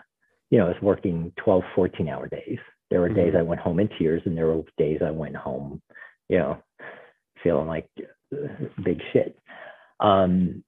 [0.49, 2.59] you know, I was working 12, 14 hour days.
[2.89, 3.39] There were days Mhm.
[3.39, 5.81] I went home in tears, and there were days I went home,
[6.27, 6.57] you know,
[7.43, 7.87] feeling like
[8.33, 8.47] uh,
[8.83, 9.37] big shit.
[9.99, 10.63] Um,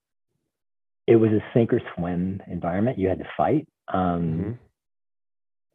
[1.08, 2.98] it was a sink or swim environment.
[3.00, 3.68] You had to fight.
[3.88, 4.58] Um, Mhm.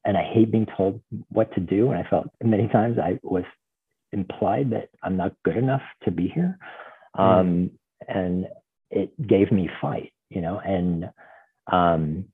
[0.04, 1.90] and I hate being told what to do.
[1.90, 3.44] And I felt many times I was
[4.12, 6.58] implied that I'm not good enough to be here.
[7.14, 7.70] Um,
[8.08, 8.48] and
[8.90, 11.10] it gave me fight, you know, and
[11.70, 12.24] um,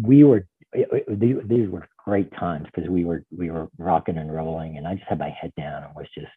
[0.00, 4.32] we were, it- it- these were great times because we were, we were rocking and
[4.32, 6.28] rolling and I just had my head down and was just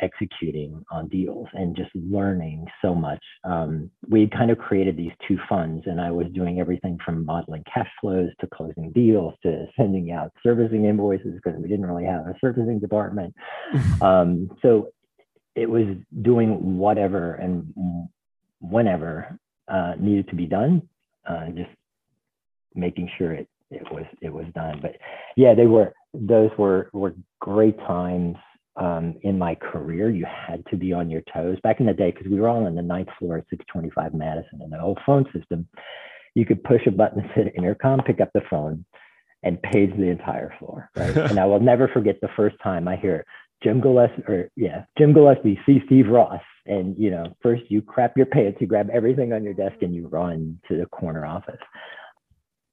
[0.00, 3.22] executing on deals and just learning so much.
[3.44, 7.64] Um, we kind of created these two funds, and I was doing everything from modeling
[7.72, 12.26] cash flows to closing deals to sending out servicing invoices because we didn't really have
[12.26, 13.34] a servicing department.
[14.00, 14.88] Um, so
[15.56, 15.86] it was
[16.22, 17.72] doing whatever and
[18.60, 20.82] whenever uh, needed to be done,
[21.28, 21.70] uh, just
[22.74, 24.78] making sure it it was it was done.
[24.80, 24.96] But
[25.36, 28.36] yeah, they were those were were great times
[28.76, 30.10] um, in my career.
[30.10, 32.66] You had to be on your toes back in the day because we were all
[32.66, 35.66] on the ninth floor at 625 Madison and the old phone system.
[36.34, 38.84] You could push a button that said intercom, pick up the phone,
[39.42, 40.90] and page the entire floor.
[40.96, 41.16] Right.
[41.16, 43.24] and I will never forget the first time I hear
[43.62, 48.16] Jim Gillespie, or yeah, Jim Gillespie, see Steve Ross, and you know, first you crap
[48.16, 51.58] your pants, you grab everything on your desk, and you run to the corner office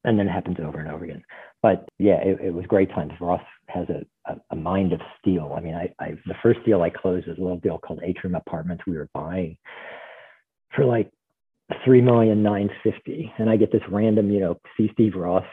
[0.05, 1.23] and then it happens over and over again.
[1.61, 3.11] But yeah, it, it was great times.
[3.19, 5.53] Ross has a, a, a mind of steel.
[5.57, 8.35] I mean, I, I the first deal I closed was a little deal called Atrium
[8.35, 8.83] Apartments.
[8.87, 9.57] We were buying
[10.75, 11.11] for like
[11.83, 15.45] three million nine fifty, and I get this random, you know, see Steve Ross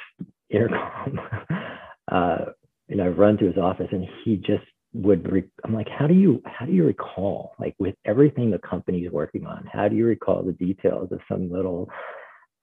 [0.51, 1.21] intercom.
[2.13, 2.45] uh,
[2.89, 5.31] you know, run to his office, and he just would.
[5.31, 9.11] Re- I'm like, how do you how do you recall like with everything the company's
[9.11, 9.67] working on?
[9.73, 11.89] How do you recall the details of some little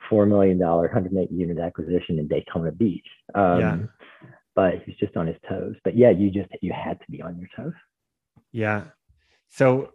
[0.09, 3.05] four million dollar 108 unit acquisition in Daytona Beach.
[3.35, 3.77] Um, Yeah.
[4.55, 5.75] But he's just on his toes.
[5.83, 7.73] But yeah, you just you had to be on your toes.
[8.51, 8.85] Yeah.
[9.49, 9.93] So,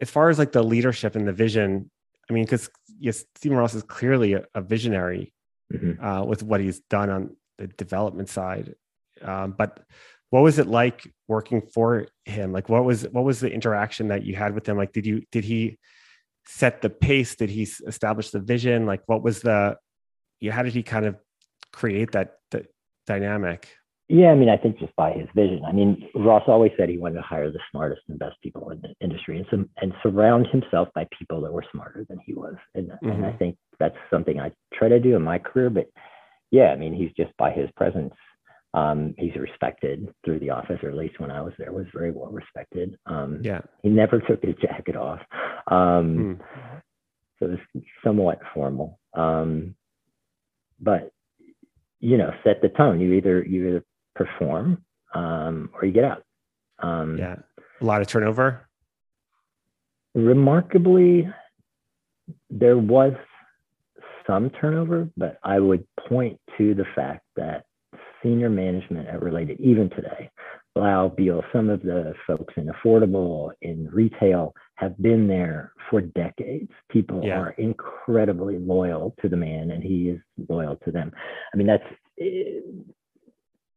[0.00, 1.90] as far as like the leadership and the vision,
[2.28, 5.32] I mean, because yes, Stephen Ross is clearly a, a visionary
[5.72, 6.02] Mhm.
[6.02, 8.74] uh, with what he's done on the development side.
[9.22, 9.80] Um, but
[10.30, 12.52] what was it like working for him?
[12.52, 14.76] Like, what was what was the interaction that you had with him?
[14.76, 15.78] Like, did you did he
[16.46, 17.34] set the pace?
[17.36, 18.86] Did he establish the vision?
[18.86, 19.76] Like, what was the
[20.40, 20.52] you?
[20.52, 21.16] How did he kind of
[21.72, 22.66] create that, that
[23.06, 23.68] dynamic?
[24.08, 25.62] Yeah, I mean, I think just by his vision.
[25.66, 28.82] I mean, Ross always said he wanted to hire the smartest and best people in
[28.82, 32.54] the industry and, some, and surround himself by people that were smarter than he was.
[32.74, 33.08] And, mm-hmm.
[33.08, 33.38] and I mm-hmm.
[33.38, 35.70] think that's something I try to do in my career.
[35.70, 35.86] But
[36.50, 38.12] yeah, I mean, he's just by his presence,
[38.74, 42.10] um, he's respected through the office, or at least when I was there, was very
[42.10, 42.98] well respected.
[43.06, 45.20] Um, yeah, he never took his jacket off,
[45.68, 46.40] um, mm.
[47.38, 48.98] so it was somewhat formal.
[49.14, 49.76] Um,
[50.80, 51.12] but
[52.00, 53.00] you know, set the tone.
[53.00, 53.84] You either you either
[54.16, 54.84] perform
[55.14, 56.24] um, or you get out.
[56.80, 57.36] Um, yeah,
[57.80, 58.68] a lot of turnover.
[60.16, 61.28] Remarkably,
[62.50, 63.12] there was
[64.26, 67.66] some turnover, but I would point to the fact that
[68.24, 70.30] senior management at Related, even today,
[70.74, 76.70] Blau, Beal, some of the folks in affordable, in retail, have been there for decades.
[76.90, 77.38] People yeah.
[77.38, 81.12] are incredibly loyal to the man, and he is loyal to them.
[81.52, 81.84] I mean, that's
[82.20, 82.60] eh,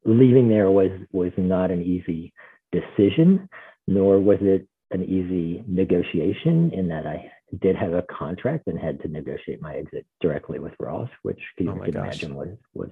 [0.05, 2.33] leaving there was was not an easy
[2.71, 3.47] decision,
[3.87, 6.71] nor was it an easy negotiation.
[6.73, 7.31] In that I
[7.61, 11.63] did have a contract and had to negotiate my exit directly with Ross, which oh
[11.63, 12.03] you oh can gosh.
[12.03, 12.89] imagine was was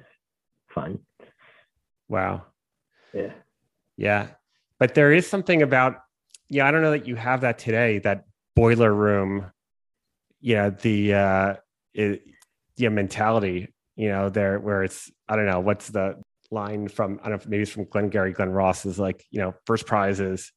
[0.75, 0.99] fun.
[2.07, 2.45] Wow.
[3.13, 3.33] Yeah.
[3.97, 4.27] Yeah.
[4.79, 6.01] But there is something about,
[6.49, 9.51] yeah, I don't know that you have that today, that boiler room,
[10.41, 11.55] yeah, the uh
[11.93, 12.23] it,
[12.75, 17.29] yeah, mentality, you know, there where it's I don't know, what's the line from I
[17.29, 20.51] don't know maybe it's from Glengarry Glen Ross is like, you know, first prize is,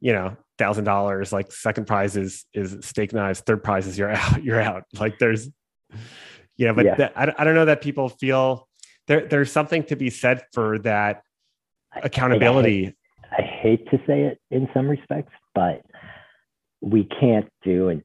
[0.00, 4.10] you know, thousand dollars, like second prize is is steak knives, third prize is you're
[4.12, 4.84] out, you're out.
[4.98, 5.50] Like there's
[6.56, 7.10] yeah, but yeah.
[7.14, 8.67] I, I don't know that people feel
[9.08, 11.22] there there's something to be said for that
[12.02, 12.94] accountability.
[13.32, 15.82] I, I, hate to say it in some respects, but
[16.80, 18.02] we can't do and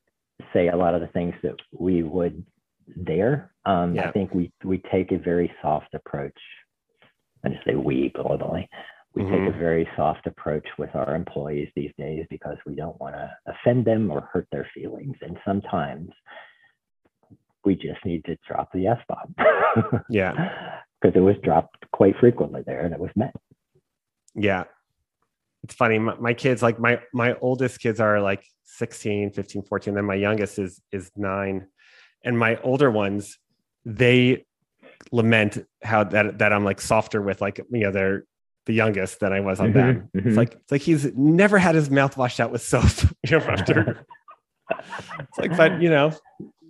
[0.53, 2.43] say a lot of the things that we would
[2.95, 3.51] there.
[3.65, 4.09] Um, yeah.
[4.09, 6.37] I think we we take a very soft approach.
[7.45, 8.67] I just say we globally.
[9.15, 9.45] We mm-hmm.
[9.45, 13.31] take a very soft approach with our employees these days because we don't want to
[13.45, 15.15] offend them or hurt their feelings.
[15.21, 16.09] And sometimes
[17.63, 19.35] we just need to drop the S bomb.
[20.09, 20.79] yeah.
[21.03, 23.35] Because it was dropped quite frequently there and it was met.
[24.35, 24.63] Yeah.
[25.63, 25.99] It's funny.
[25.99, 29.93] My, my, kids, like my my oldest kids are like 16, 15, 14.
[29.93, 31.67] Then my youngest is is nine.
[32.23, 33.37] And my older ones,
[33.85, 34.45] they
[35.11, 38.23] lament how that that I'm like softer with like you know they're
[38.65, 40.09] the youngest than I was on mm-hmm, them.
[40.15, 40.27] Mm-hmm.
[40.29, 42.83] It's like it's like he's never had his mouth washed out with soap.
[43.29, 44.05] You know, after
[45.19, 46.13] it's like, but you know,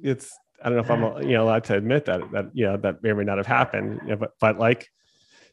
[0.02, 2.78] it's I don't know if I'm you know allowed to admit that that you know
[2.78, 3.99] that may or may not have happened.
[4.04, 4.88] You know, but but like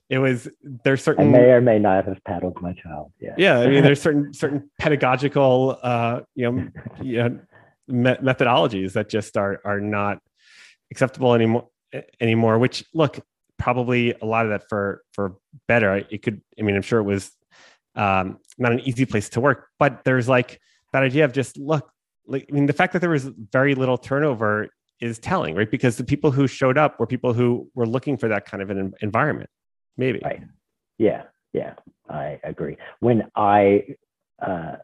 [0.08, 0.48] it was
[0.84, 3.12] there's certain I may or may not have paddled my child.
[3.20, 3.34] Yeah.
[3.38, 3.60] Yeah.
[3.60, 6.68] I mean, there's certain certain pedagogical uh, you know,
[7.02, 7.38] you know
[7.88, 10.18] me- methodologies that just are are not
[10.90, 11.68] acceptable anymore
[12.20, 12.58] anymore.
[12.58, 13.20] Which look,
[13.58, 15.36] probably a lot of that for for
[15.68, 16.04] better.
[16.10, 16.40] It could.
[16.58, 17.30] I mean, I'm sure it was
[17.94, 20.60] um, not an easy place to work, but there's like
[20.92, 21.88] that idea of just look.
[22.26, 24.68] Like, I mean, the fact that there was very little turnover
[25.00, 25.70] is telling, right?
[25.70, 28.70] Because the people who showed up were people who were looking for that kind of
[28.70, 29.50] an environment
[29.96, 30.20] maybe.
[30.24, 30.42] Right.
[30.98, 31.24] Yeah.
[31.52, 31.74] Yeah.
[32.08, 32.76] I agree.
[32.98, 33.84] When I
[34.44, 34.76] uh,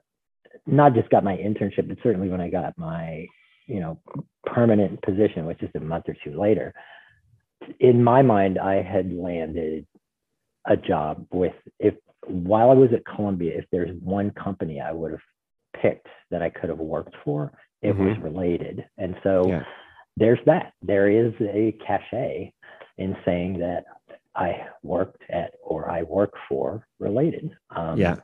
[0.67, 3.27] not just got my internship, but certainly when I got my,
[3.67, 3.99] you know,
[4.45, 6.73] permanent position, which is a month or two later,
[7.81, 9.87] in my mind, I had landed
[10.67, 11.95] a job with if
[12.27, 15.21] while I was at Columbia, if there's one company I would have
[15.81, 17.53] picked that I could have worked for,
[17.83, 18.07] it mm-hmm.
[18.07, 18.85] was related.
[18.99, 19.63] And so yeah.
[20.17, 20.73] There's that.
[20.83, 22.53] There is a cachet
[22.99, 23.85] in saying that
[24.35, 27.57] I worked at or I work for related.
[27.75, 28.17] Um, yeah.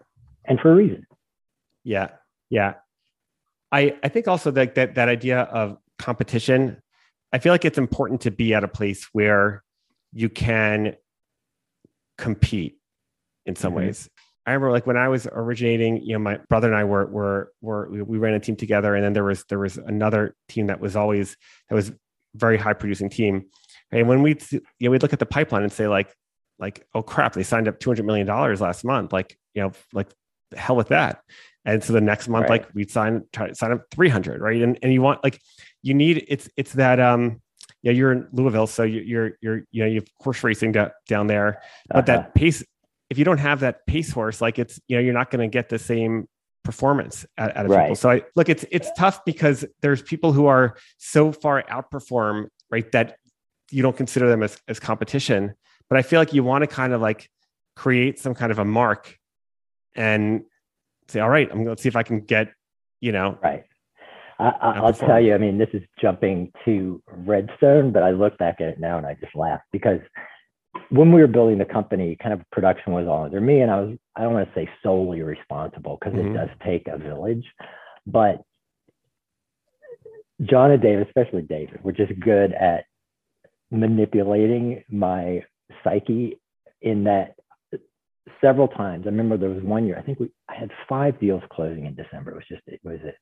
[0.44, 1.06] And for a reason.
[1.84, 2.08] Yeah.
[2.50, 2.74] Yeah.
[3.70, 6.82] I, I think also that, that that idea of competition,
[7.32, 9.62] I feel like it's important to be at a place where
[10.12, 10.96] you can
[12.18, 12.78] compete
[13.46, 13.86] in some mm-hmm.
[13.86, 14.10] ways.
[14.44, 17.52] I remember like when I was originating, you know, my brother and I were were
[17.60, 20.80] were we ran a team together, and then there was there was another team that
[20.80, 21.36] was always
[21.68, 21.92] that was
[22.34, 23.46] very high producing team,
[23.92, 26.14] and when we, you know, we'd look at the pipeline and say like,
[26.58, 29.12] like, oh crap, they signed up two hundred million dollars last month.
[29.12, 30.08] Like, you know, like
[30.56, 31.22] hell with that.
[31.64, 32.62] And so the next month, right.
[32.62, 34.60] like we'd sign try to sign up three hundred, right?
[34.60, 35.40] And and you want like
[35.82, 37.40] you need it's it's that um
[37.82, 40.72] yeah you're in Louisville, so you, you're you're you know you have horse racing
[41.06, 42.06] down there, but uh-huh.
[42.06, 42.64] that pace
[43.12, 45.52] if you don't have that pace horse, like it's you know you're not going to
[45.52, 46.28] get the same
[46.64, 47.84] performance out, out of right.
[47.84, 47.96] people.
[47.96, 52.90] So I look, it's it's tough because there's people who are so far outperform right
[52.92, 53.16] that
[53.70, 55.54] you don't consider them as, as competition
[55.88, 57.30] but i feel like you want to kind of like
[57.76, 59.16] create some kind of a mark
[59.94, 60.42] and
[61.08, 62.52] say, all right, I'm going to see if I can get,
[63.00, 63.64] you know, right.
[64.38, 68.60] I, will tell you, I mean, this is jumping to Redstone, but I look back
[68.60, 70.00] at it now and I just laugh because
[70.90, 73.80] when we were building the company, kind of production was all under me, and I
[73.80, 76.34] was I don't want to say solely responsible because mm-hmm.
[76.34, 77.44] it does take a village,
[78.06, 78.42] but
[80.42, 82.84] John and David, especially David, were just good at
[83.70, 85.44] manipulating my
[85.84, 86.40] psyche
[86.80, 87.36] in that
[88.40, 89.04] several times.
[89.06, 91.94] I remember there was one year, I think we I had five deals closing in
[91.94, 92.32] December.
[92.32, 93.12] It was just it was a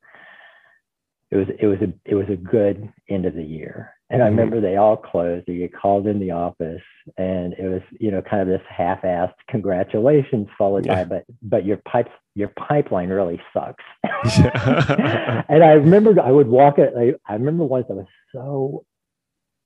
[1.30, 3.94] it was it was a it was a good end of the year.
[4.10, 4.36] And I mm-hmm.
[4.36, 5.46] remember they all closed.
[5.46, 6.82] You get called in the office,
[7.16, 11.04] and it was you know kind of this half-assed congratulations followed yeah.
[11.04, 13.84] by but but your pipe your pipeline really sucks.
[14.38, 16.92] and I remember I would walk it.
[16.98, 18.84] I, I remember once I was so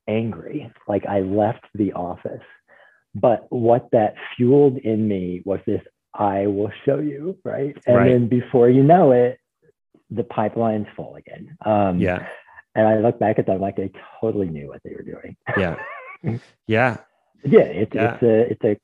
[0.07, 2.43] angry, like I left the office.
[3.15, 5.81] But what that fueled in me was this
[6.13, 7.75] I will show you, right?
[7.87, 8.11] And right.
[8.11, 9.39] then before you know it,
[10.09, 11.57] the pipeline's full again.
[11.65, 12.27] Um, yeah.
[12.75, 15.35] And I look back at them like they totally knew what they were doing.
[15.57, 15.77] Yeah.
[16.67, 16.97] yeah.
[17.43, 17.61] Yeah.
[17.61, 18.13] It's yeah.
[18.13, 18.77] it's a it's a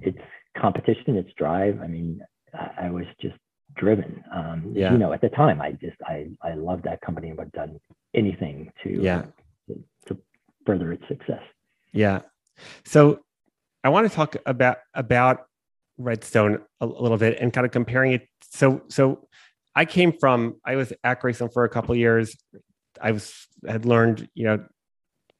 [0.00, 0.18] it's
[0.56, 1.16] competition.
[1.16, 1.80] It's drive.
[1.82, 2.22] I mean,
[2.54, 3.36] I, I was just
[3.74, 4.22] driven.
[4.32, 4.92] Um, yeah.
[4.92, 7.68] You know, at the time, I just I I loved that company and would have
[7.68, 7.80] done
[8.14, 9.24] anything to yeah
[9.68, 10.18] to, to
[10.64, 11.42] further its success.
[11.92, 12.20] Yeah.
[12.84, 13.20] So
[13.84, 15.46] I want to talk about about
[15.98, 18.28] Redstone a, a little bit and kind of comparing it.
[18.50, 19.26] So so
[19.74, 22.36] I came from I was at Greystone for a couple years.
[23.00, 23.34] I was
[23.66, 24.64] had learned you know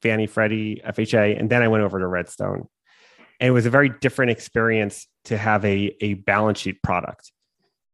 [0.00, 2.66] Fannie, Freddie, FHA, and then I went over to Redstone,
[3.40, 7.30] and it was a very different experience to have a a balance sheet product.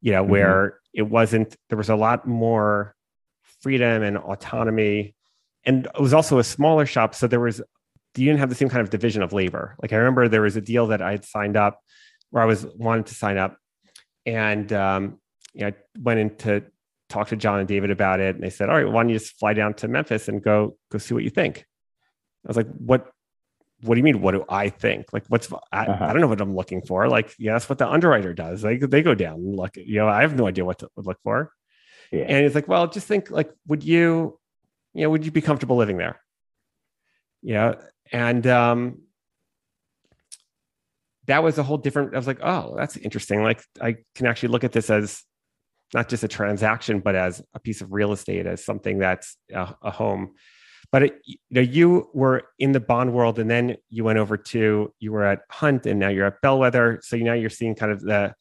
[0.01, 0.33] You know mm-hmm.
[0.33, 2.95] where it wasn't there was a lot more
[3.61, 5.15] freedom and autonomy,
[5.65, 7.61] and it was also a smaller shop, so there was
[8.17, 9.77] you didn't have the same kind of division of labor.
[9.83, 11.81] Like I remember there was a deal that I had signed up
[12.31, 13.57] where I was wanted to sign up,
[14.25, 15.19] and um,
[15.55, 16.65] you know, I went in to
[17.09, 19.19] talk to John and David about it, and they said, "All right, why don't you
[19.19, 21.65] just fly down to Memphis and go go see what you think?"
[22.45, 23.11] I was like, "What?
[23.83, 24.21] What do you mean?
[24.21, 25.13] What do I think?
[25.13, 26.05] Like, what's I, uh-huh.
[26.05, 27.09] I don't know what I'm looking for.
[27.09, 28.65] Like, yeah, that's what the underwriter does.
[28.65, 29.77] Like, they go down and look.
[29.77, 31.53] You know, I have no idea what to look for."
[32.13, 32.25] Yeah.
[32.25, 33.31] And he's like, "Well, just think.
[33.31, 34.39] Like, would you,
[34.95, 36.21] you know, would you be comfortable living there?"
[37.43, 37.81] You know,
[38.11, 39.03] and um,
[41.27, 42.15] that was a whole different.
[42.15, 43.43] I was like, "Oh, that's interesting.
[43.43, 45.23] Like, I can actually look at this as
[45.95, 49.75] not just a transaction, but as a piece of real estate, as something that's a,
[49.83, 50.35] a home.
[50.91, 54.37] But it, you know, you were in the bond world, and then you went over
[54.37, 57.01] to you were at Hunt, and now you're at Bellwether.
[57.03, 58.35] So now you're seeing kind of the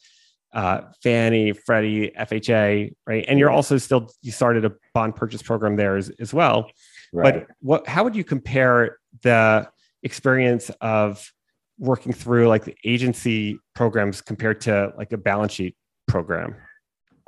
[0.54, 3.26] uh, Fannie, Freddie, FHA, right?
[3.28, 6.72] And you're also still you started a bond purchase program there as, as well.
[7.14, 7.48] Right.
[7.48, 7.88] But what?
[7.88, 9.70] How would you compare the
[10.04, 11.32] experience of
[11.80, 15.76] working through like the agency programs compared to like a balance sheet
[16.08, 16.56] program?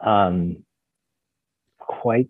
[0.05, 0.63] Um,
[1.79, 2.29] quite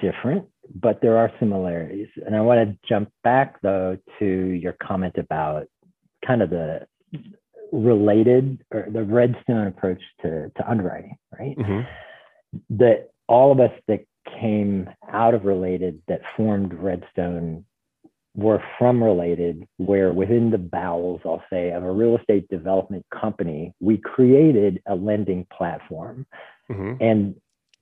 [0.00, 2.08] different, but there are similarities.
[2.24, 5.66] And I want to jump back though to your comment about
[6.26, 6.86] kind of the
[7.72, 11.56] related or the redstone approach to, to underwriting, right?
[11.56, 12.76] Mm-hmm.
[12.78, 14.04] That all of us that
[14.40, 17.64] came out of related that formed redstone
[18.34, 23.72] were from related where within the bowels i'll say of a real estate development company
[23.80, 26.24] we created a lending platform
[26.70, 27.02] Mm-hmm.
[27.02, 27.34] And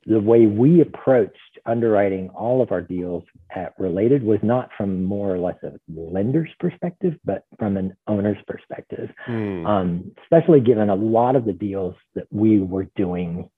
[0.06, 3.24] the way we approached underwriting all of our deals
[3.54, 8.38] at Related was not from more or less a lender's perspective, but from an owner's
[8.46, 9.10] perspective.
[9.28, 9.66] Mm.
[9.66, 13.50] Um, especially given a lot of the deals that we were doing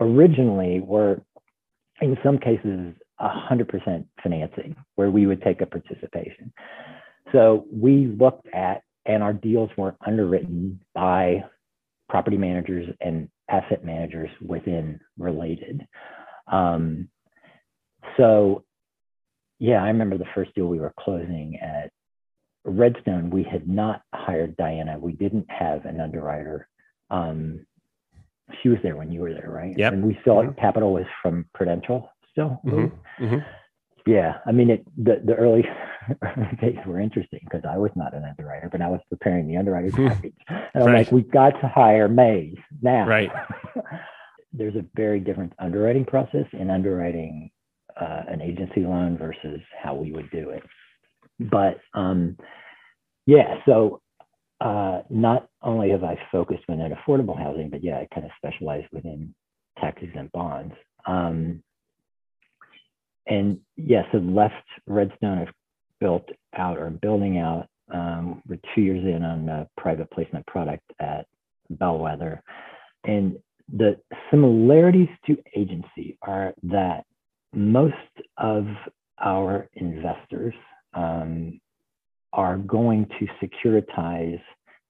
[0.00, 1.22] originally were,
[2.00, 6.52] in some cases, 100% financing, where we would take a participation.
[7.30, 11.44] So we looked at, and our deals were underwritten by
[12.12, 15.86] property managers and asset managers within related.
[16.46, 17.08] Um,
[18.18, 18.64] so,
[19.58, 21.90] yeah, I remember the first deal we were closing at
[22.66, 23.30] Redstone.
[23.30, 24.98] We had not hired Diana.
[24.98, 26.68] We didn't have an underwriter.
[27.08, 27.66] Um,
[28.62, 29.74] she was there when you were there, right?
[29.74, 29.88] Yeah.
[29.88, 30.60] And we saw mm-hmm.
[30.60, 32.60] capital was from Prudential still.
[32.66, 33.24] Mm-hmm.
[33.24, 33.38] Mm-hmm.
[34.04, 35.64] Yeah, I mean, it, the the early
[36.60, 39.94] days were interesting because I was not an underwriter, but I was preparing the underwriter's
[39.96, 40.98] package, and I'm right.
[40.98, 43.06] like, we've got to hire Mays now.
[43.06, 43.30] Right.
[44.52, 47.50] There's a very different underwriting process in underwriting
[47.98, 50.62] uh, an agency loan versus how we would do it.
[51.40, 52.36] But um,
[53.26, 54.00] yeah, so
[54.60, 58.84] uh, not only have I focused within affordable housing, but yeah, I kind of specialize
[58.92, 59.34] within
[59.80, 60.74] taxes and bonds.
[61.06, 61.62] Um,
[63.26, 64.54] and yes, yeah, so left
[64.86, 65.38] Redstone.
[65.38, 65.54] I've
[66.02, 67.68] built out or building out.
[67.94, 71.26] Um, we're two years in on a private placement product at
[71.70, 72.42] bellwether.
[73.04, 73.38] And
[73.72, 73.96] the
[74.30, 77.04] similarities to agency are that
[77.54, 77.94] most
[78.36, 78.66] of
[79.22, 80.54] our investors
[80.94, 81.60] um,
[82.32, 84.40] are going to securitize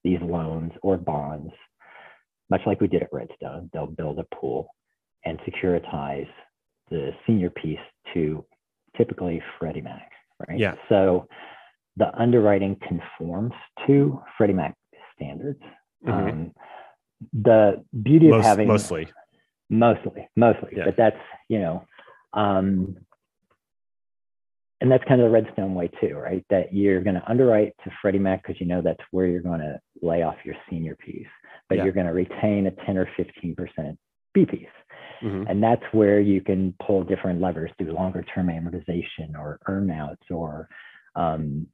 [0.05, 1.53] these loans or bonds,
[2.49, 3.69] much like we did at Redstone.
[3.73, 4.69] They'll build a pool
[5.27, 6.29] and securitize
[6.91, 7.79] the senior piece
[8.15, 8.45] to
[8.97, 10.12] typically Freddie Mac,
[10.49, 10.59] right?
[10.59, 10.75] Yeah.
[10.89, 11.29] So
[11.97, 13.53] the underwriting conforms
[13.87, 14.75] to Freddie Mac
[15.15, 15.61] standards.
[16.07, 16.13] Mhm.
[16.13, 16.55] Um,
[17.33, 19.07] the beauty of having mostly.
[19.71, 20.85] mostly mostly Yeah.
[20.87, 21.17] but that's
[21.49, 21.87] you know
[22.33, 22.97] um
[24.81, 27.91] and that's kind of the redstone way too right that you're going to underwrite to
[28.03, 31.29] freddie mac because you know that's where you're going to lay off your senior piece
[31.69, 31.85] but Yeah.
[31.85, 33.97] you're going to retain a 10 or 15 percent
[34.35, 34.67] b piece
[35.23, 35.47] Mhm.
[35.49, 40.69] and that's where you can pull different levers through longer term amortization or earnouts or
[41.15, 41.67] um,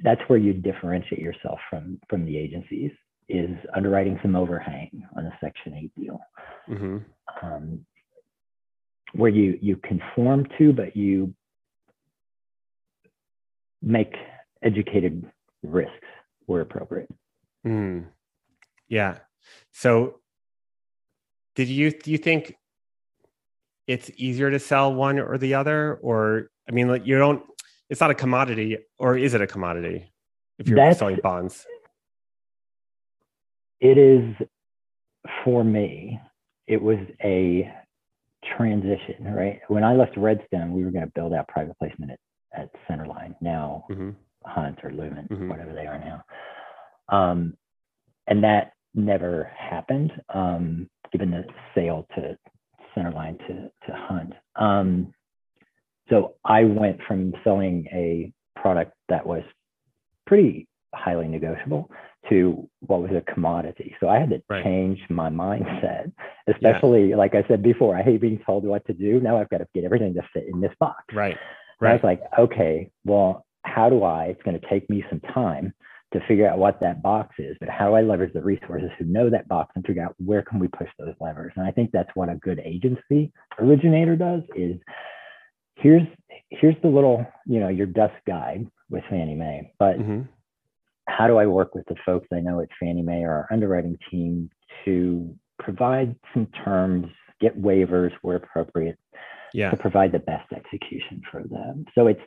[0.00, 2.90] that's where you differentiate yourself from from the agencies
[3.28, 6.20] is underwriting some overhang on a section 8 deal
[6.68, 7.04] Mhm.
[7.42, 7.86] um,
[9.12, 11.32] where you you conform to, but you
[13.80, 14.14] make
[14.62, 15.30] educated
[15.62, 16.08] risks
[16.46, 17.10] where appropriate.
[17.64, 18.06] Mm.
[18.88, 19.18] Yeah.
[19.70, 20.20] So
[21.54, 22.54] did you do you think
[23.86, 27.42] it's easier to sell one or the other or I mean like you don't
[27.90, 30.10] it's not a commodity or is it a commodity
[30.58, 31.66] if you're That's- selling bonds?
[33.80, 34.34] It is
[35.44, 36.20] for me.
[36.66, 37.70] It was a
[38.56, 39.60] transition, right?
[39.68, 42.18] When I left Redstone, we were going to build out private placement at,
[42.54, 44.14] at Centerline, now Mhm.
[44.46, 45.48] Hunt or Lument, Mhm.
[45.48, 46.24] whatever they are now.
[47.08, 47.56] Um,
[48.26, 51.44] and that never happened, um, given the
[51.76, 52.36] sale to
[52.96, 54.32] Centerline to, to Hunt.
[54.56, 55.14] Um,
[56.10, 59.42] so I went from selling a product that was
[60.26, 61.88] pretty highly negotiable
[62.28, 63.94] to what was a commodity.
[64.00, 64.64] So I had to Right.
[64.64, 66.10] change my mindset,
[66.48, 69.20] especially like I said before, I hate being told what to do.
[69.20, 71.14] Now I've got to get everything to fit in this box.
[71.14, 71.38] Right.
[71.80, 72.02] And I Right.
[72.02, 74.26] was like, okay, well, how do I?
[74.26, 75.72] It's going to take me some time
[76.14, 79.04] to figure out what that box is, but how do I leverage the resources who
[79.04, 81.52] know that box and figure out where can we push those levers?
[81.56, 84.76] And I think that's what a good agency originator does is
[85.76, 86.06] here's
[86.50, 90.28] here's the little, you know, your desk guide with Fannie Mae, but Mhm.
[91.08, 93.98] how do I work with the folks I know at Fannie Mae or our underwriting
[94.10, 94.50] team
[94.84, 97.08] to provide some terms,
[97.40, 98.98] get waivers where appropriate,
[99.52, 99.70] Yeah.
[99.70, 101.86] to provide the best execution for them.
[101.94, 102.22] So it's,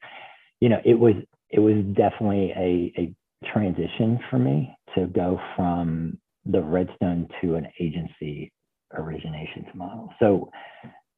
[0.60, 1.16] you know, it was
[1.50, 3.16] it was definitely a, a
[3.46, 8.52] transition for me to go from the Redstone to an agency
[8.94, 10.14] originations model.
[10.20, 10.50] So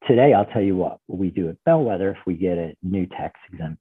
[0.06, 3.38] today I'll tell you what we do at Bellwether if we get a new tax
[3.52, 3.80] exempt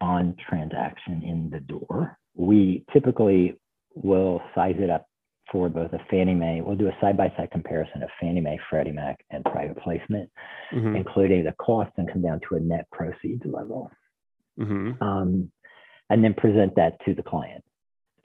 [0.00, 2.18] bond transaction in the door.
[2.34, 3.58] We typically
[3.94, 5.06] will size it up
[5.52, 9.24] for both a Fannie Mae, we'll do a side-by-side comparison of Fannie Mae, Freddie Mac,
[9.30, 10.30] and private placement
[10.72, 10.96] Mhm.
[10.96, 13.90] including the cost and come down to a net proceeds level.
[14.58, 15.00] Mhm.
[15.02, 15.52] Um,
[16.10, 17.64] and then present that to the client.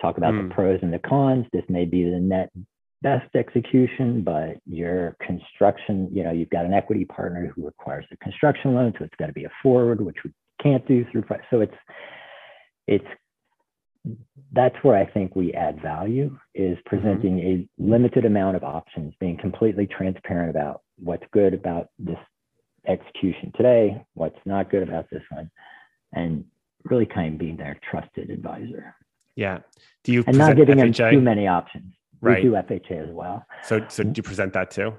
[0.02, 0.48] Talk about Mm.
[0.50, 1.46] the pros and the cons.
[1.52, 2.52] This may be the net
[3.02, 8.18] best execution, but your construction, you know, you've got an equity partner who requires a
[8.18, 10.32] construction loan, so it's got to be a forward, which we
[10.62, 11.24] can't do through.
[11.50, 11.76] So it's
[12.88, 13.08] it's
[14.54, 19.38] that's where I think we add value is presenting a limited amount of options, being
[19.38, 22.18] completely transparent about what's good about this
[22.88, 25.52] execution today, what's not good about this one,
[26.14, 26.46] and
[26.86, 28.96] really kind of being their trusted advisor
[29.40, 29.60] Yeah.
[30.04, 31.94] Do you and not giving them too many options.
[32.22, 32.44] Right.
[32.44, 33.46] We do FHA as well.
[33.64, 34.94] So so do you present that too?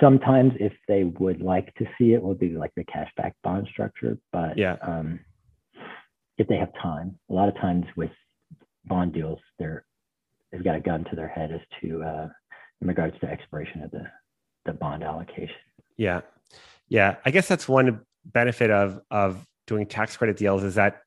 [0.00, 4.16] Sometimes, if they would like to see it, we'll do like the cash-backed bond structure.
[4.32, 4.76] But Yeah.
[4.82, 5.18] um,
[6.36, 8.10] if they have time, a lot of times with
[8.84, 9.84] bond deals, they're
[10.52, 12.28] they've got a gun to their head as to uh,
[12.80, 14.04] in regards to expiration of the
[14.66, 15.56] the bond allocation.
[15.96, 16.20] Yeah.
[16.88, 17.16] Yeah.
[17.24, 21.02] I guess that's one benefit of of doing tax credit deals is that,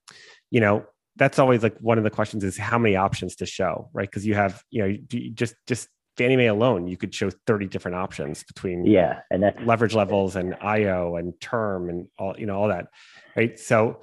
[0.50, 0.86] you know,
[1.16, 4.10] that's always like one of the questions is how many options to show, right?
[4.10, 7.30] Because you have, you know, do you just just Fannie Mae alone, you could show
[7.48, 12.36] 30 different options between Yeah, and that's leverage levels and IO and term and all,
[12.38, 12.88] you know, all that.
[13.36, 13.58] Right.
[13.60, 14.02] So,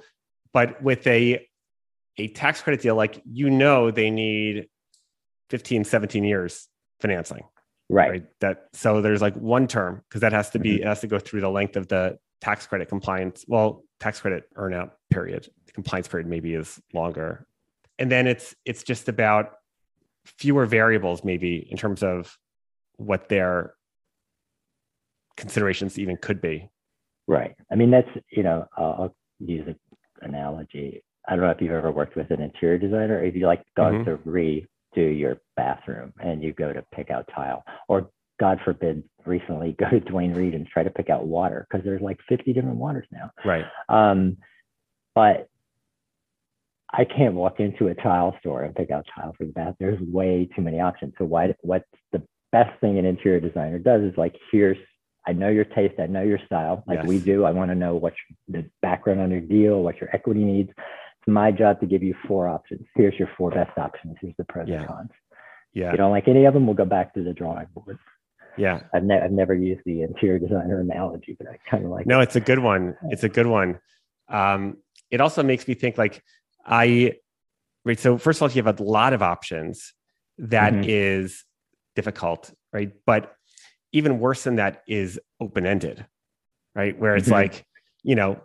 [0.53, 1.45] but with a
[2.17, 4.67] a tax credit deal, like you know they need
[5.49, 6.67] 15, 17 years
[6.99, 7.43] financing
[7.89, 8.09] right.
[8.09, 10.83] right that so there's like one term because that has to be mm-hmm.
[10.83, 14.43] it has to go through the length of the tax credit compliance well tax credit
[14.55, 17.45] earnout period the compliance period maybe is longer
[17.99, 19.51] and then it's it's just about
[20.25, 22.37] fewer variables maybe in terms of
[22.97, 23.73] what their
[25.37, 26.69] considerations even could be
[27.27, 27.55] Right.
[27.71, 29.75] I mean, that's, you know, I'll, I'll use an
[30.23, 31.03] analogy.
[31.27, 34.03] I don't know if you've ever worked with an interior designer if you like gone
[34.03, 34.05] Mhm.
[34.05, 38.09] to redo your bathroom and you go to pick out tile, or
[38.39, 42.01] God forbid, recently go to Duane Reade and try to pick out water because there's
[42.01, 43.29] like 50 different waters now.
[43.45, 43.65] Right.
[43.89, 44.37] Um,
[45.13, 45.49] but
[46.93, 49.75] I can't walk into a tile store and pick out tile for the bath.
[49.79, 51.13] There's way too many options.
[51.17, 51.53] So why?
[51.61, 54.77] What's the best thing an interior designer does is like, here's
[55.27, 57.07] I know your taste, I know your style, like Yes.
[57.07, 57.43] we do.
[57.45, 58.13] I want to know what
[58.47, 60.69] the background on your deal, what your equity needs.
[60.69, 62.87] It's my job to give you four options.
[62.95, 64.15] Here's your four best options.
[64.21, 64.79] Here's the pros Yeah.
[64.79, 65.09] and cons.
[65.11, 65.91] If Yeah.
[65.91, 67.99] you don't like any of them, we'll go back to the drawing board.
[68.57, 68.81] Yeah.
[68.93, 72.21] I've, ne- I've never used the interior designer analogy, but I kind of like No,
[72.21, 72.95] it's a good one.
[73.09, 73.79] It's a good one.
[74.29, 74.77] Um,
[75.11, 76.23] it also makes me think like
[76.65, 77.13] I,
[77.85, 77.99] right.
[77.99, 79.93] So first of all, you have a lot of options.
[80.37, 81.43] That is Mhm.
[81.95, 82.91] difficult, right?
[83.05, 83.33] But
[83.91, 86.05] even worse than that is open ended,
[86.75, 86.97] right?
[86.97, 87.31] Where it's Mhm.
[87.31, 87.65] like,
[88.03, 88.41] you know,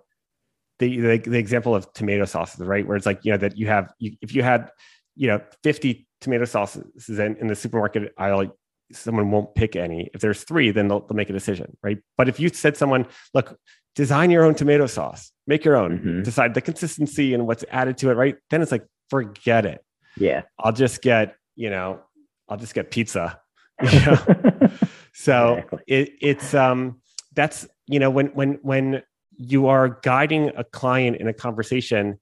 [0.78, 2.86] the, the the example of tomato sauces, right?
[2.86, 4.70] Where it's like, you know, that you have you, if you had,
[5.14, 8.56] you know, fifty tomato sauces in, in the supermarket aisle,
[8.90, 10.10] someone won't pick any.
[10.14, 11.98] If there's three, then they'll, they'll make a decision, right?
[12.16, 13.56] But if you said someone, look,
[13.94, 16.24] design your own tomato sauce, make your own, Mhm.
[16.24, 18.36] decide the consistency and what's added to it, right?
[18.50, 19.84] Then it's like, forget it.
[20.16, 20.42] yeah.
[20.58, 22.00] I'll just get, you know,
[22.48, 23.40] I'll just get pizza.
[23.92, 24.70] You know?
[25.12, 25.78] so Exactly.
[25.88, 27.00] it, it's um
[27.34, 29.02] that's you know when when when
[29.36, 32.20] you are guiding a client in a conversation,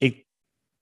[0.00, 0.14] it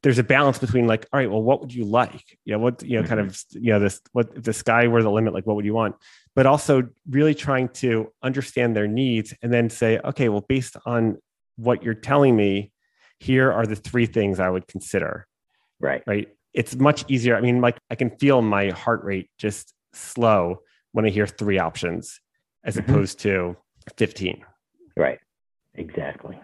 [0.04, 2.38] there's a balance between like, all right, well, what would you like?
[2.44, 5.02] You know, what you know, kind of you know, this what if the sky were
[5.02, 5.96] the limit, like what would you want?
[6.34, 11.18] But also really trying to understand their needs and then say, okay, well, based on
[11.56, 12.72] what you're telling me,
[13.18, 15.26] here are the three things I would consider
[15.78, 16.02] right.
[16.06, 16.28] right?
[16.54, 17.36] It's much easier.
[17.36, 20.60] I mean, like I can feel my heart rate just slow
[20.92, 22.20] when I hear three options
[22.64, 22.80] as Mhm.
[22.80, 23.56] opposed to
[23.96, 24.44] 15.
[24.96, 25.18] Right.
[25.74, 26.40] Exactly.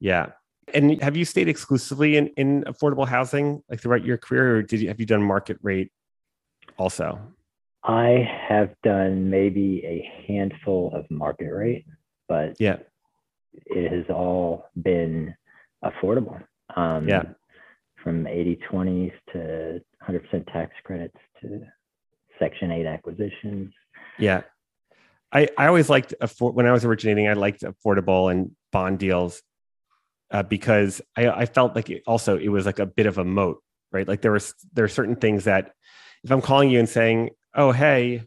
[0.00, 0.32] Yeah.
[0.74, 4.80] And have you stayed exclusively in, in affordable housing like throughout your career or did
[4.80, 5.90] you have you done market rate
[6.76, 7.20] also?
[7.86, 11.86] I have done maybe a handful of market rate,
[12.28, 12.78] but Yeah.
[13.66, 15.34] it has all been
[15.84, 16.42] affordable.
[16.74, 17.22] Um, Yeah.
[18.02, 21.66] From 80 20s to 100% tax credits to
[22.38, 23.72] Section 8 acquisitions.
[24.18, 24.42] Yeah.
[25.32, 29.42] I, I always liked affor- when I was originating, I liked affordable and bond deals
[30.30, 33.24] uh, because I, I felt like it also it was like a bit of a
[33.24, 33.62] moat,
[33.92, 34.06] right?
[34.06, 35.72] Like there was there are certain things that
[36.22, 38.22] if I'm calling you and saying, "Oh, hey,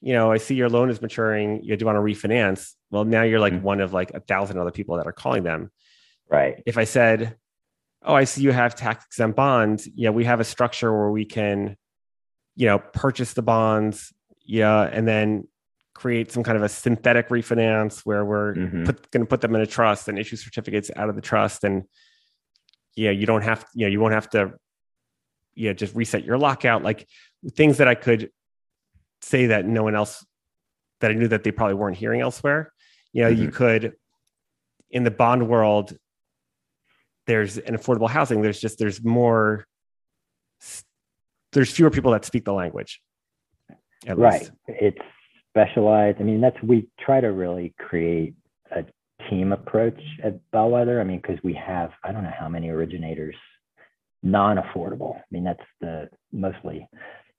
[0.00, 1.62] you know, I see your loan is maturing.
[1.62, 3.62] You do want to refinance." Well, now you're like Mhm.
[3.62, 5.70] one of like a thousand other people that are calling them.
[6.30, 6.62] Right.
[6.66, 7.36] If I said,
[8.02, 9.88] "Oh, I see you have tax exempt bonds.
[9.94, 11.76] Yeah, we have a structure where we can,
[12.56, 14.12] you know, purchase the bonds,
[14.44, 15.48] yeah, and then
[15.94, 18.84] create some kind of a synthetic refinance where we're Mhm.
[19.10, 21.82] going to put them in a trust and issue certificates out of the trust and
[22.94, 24.52] yeah you don't have you know you won't have to
[25.54, 27.08] you know just reset your lockout like
[27.56, 28.30] things that i could
[29.20, 30.24] say that no one else
[31.00, 32.72] that i knew that they probably weren't hearing elsewhere.
[33.12, 33.56] You know you mm-hmm.
[33.56, 33.92] could
[34.90, 35.96] in the bond world
[37.28, 38.40] there's an affordable housing.
[38.42, 39.66] There's just there's more
[41.52, 43.00] there's fewer people that speak the language
[44.06, 44.40] at right.
[44.40, 44.52] least.
[44.66, 44.98] it's
[45.50, 46.18] specialized.
[46.20, 48.34] I mean that's we try to really create
[48.70, 48.84] a
[49.28, 51.00] team approach at bellwether.
[51.00, 53.36] I mean because we have i don't know how many originators
[54.22, 55.16] non-affordable.
[55.16, 56.88] I mean that's the mostly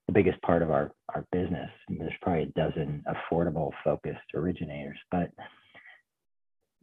[0.10, 5.30] the biggest part of our our business there's probably a dozen affordable focused originators but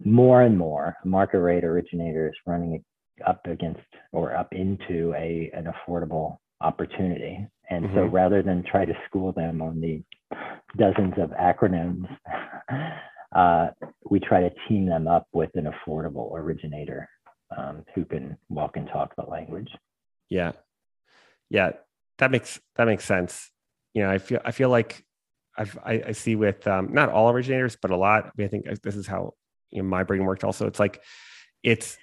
[0.05, 2.85] more and more market rate originators running
[3.27, 3.81] up against
[4.13, 8.13] or up into a an affordable opportunity and so Mhm.
[8.13, 10.05] rather than try to school them on the
[10.77, 12.07] dozens of acronyms
[13.35, 13.71] uh,
[14.09, 17.09] we try to team them up with an affordable originator
[17.57, 19.71] um, who can walk and talk the language
[20.29, 20.53] Yeah.
[21.51, 21.73] Yeah.
[22.19, 23.51] That makes that makes sense.
[23.93, 25.05] You know, I feel I feel like
[25.57, 28.27] I've I, I see with um not all originators, but a lot.
[28.27, 29.35] I mean, I think this is how
[29.71, 30.67] you know my brain worked also.
[30.67, 31.03] It's like
[31.63, 31.97] it's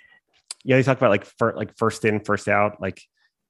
[0.64, 2.82] yeah, you talk about like for like first in, first out.
[2.82, 3.02] Like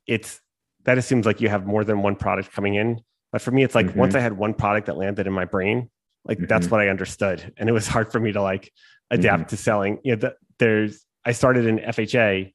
[0.07, 0.41] it's
[0.85, 3.01] that assumes like you have more than one product coming in.
[3.31, 3.95] But for me, it's like Mhm.
[3.95, 5.89] once I had one product that landed in my brain,
[6.25, 6.71] like that's Mhm.
[6.71, 7.53] what I understood.
[7.57, 8.71] And it was hard for me to like
[9.09, 9.99] adapt to selling.
[10.03, 12.53] You know, the, there's I started in FHA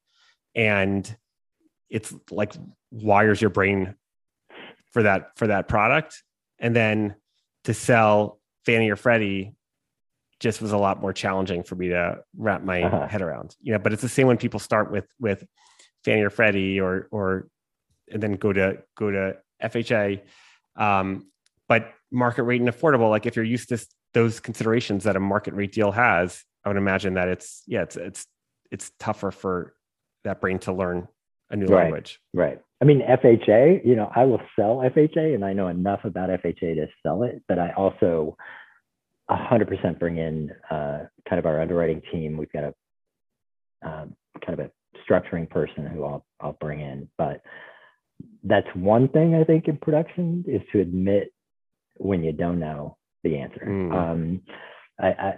[0.54, 1.16] and
[1.90, 2.52] it's like
[2.90, 3.94] wires your brain
[4.92, 6.22] for that for that product.
[6.58, 7.14] And then
[7.64, 9.54] to sell fannie or freddie
[10.40, 13.06] just was a lot more challenging for me to wrap my Uh-huh.
[13.08, 13.56] head around.
[13.60, 15.44] You know but it's the same when people start with with
[16.04, 17.48] fannie or freddie or or
[18.10, 20.20] and then go to go to fha
[20.76, 21.26] um,
[21.68, 23.84] but market rate and affordable like if you're used to
[24.14, 27.96] those considerations that a market rate deal has i would imagine that it's yeah it's
[27.96, 28.26] it's
[28.70, 29.74] it's tougher for
[30.24, 31.06] that brain to learn
[31.50, 31.84] a new Right.
[31.84, 32.20] language.
[32.34, 32.60] Right.
[32.80, 36.76] I mean, FHA, you know, I will sell FHA and I know enough about FHA
[36.76, 38.36] to sell it, but I also
[39.28, 42.36] 100% bring in uh, kind of our underwriting team.
[42.36, 42.74] We've got a
[43.82, 44.70] um, kind of a
[45.08, 47.08] structuring person who I'll, I'll bring in.
[47.18, 47.42] But
[48.44, 51.32] that's one thing I think in production is to admit
[51.96, 53.64] when you don't know the answer.
[53.66, 53.92] Mm.
[53.92, 54.42] Um,
[54.98, 55.34] I, I,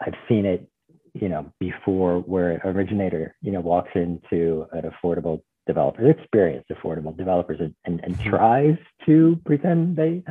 [0.00, 0.68] I've seen it,
[1.14, 7.16] you know, before where an originator, you know, walks into an affordable developer, experienced affordable
[7.16, 8.30] developers, and, and, and Mhm.
[8.30, 10.22] tries to pretend they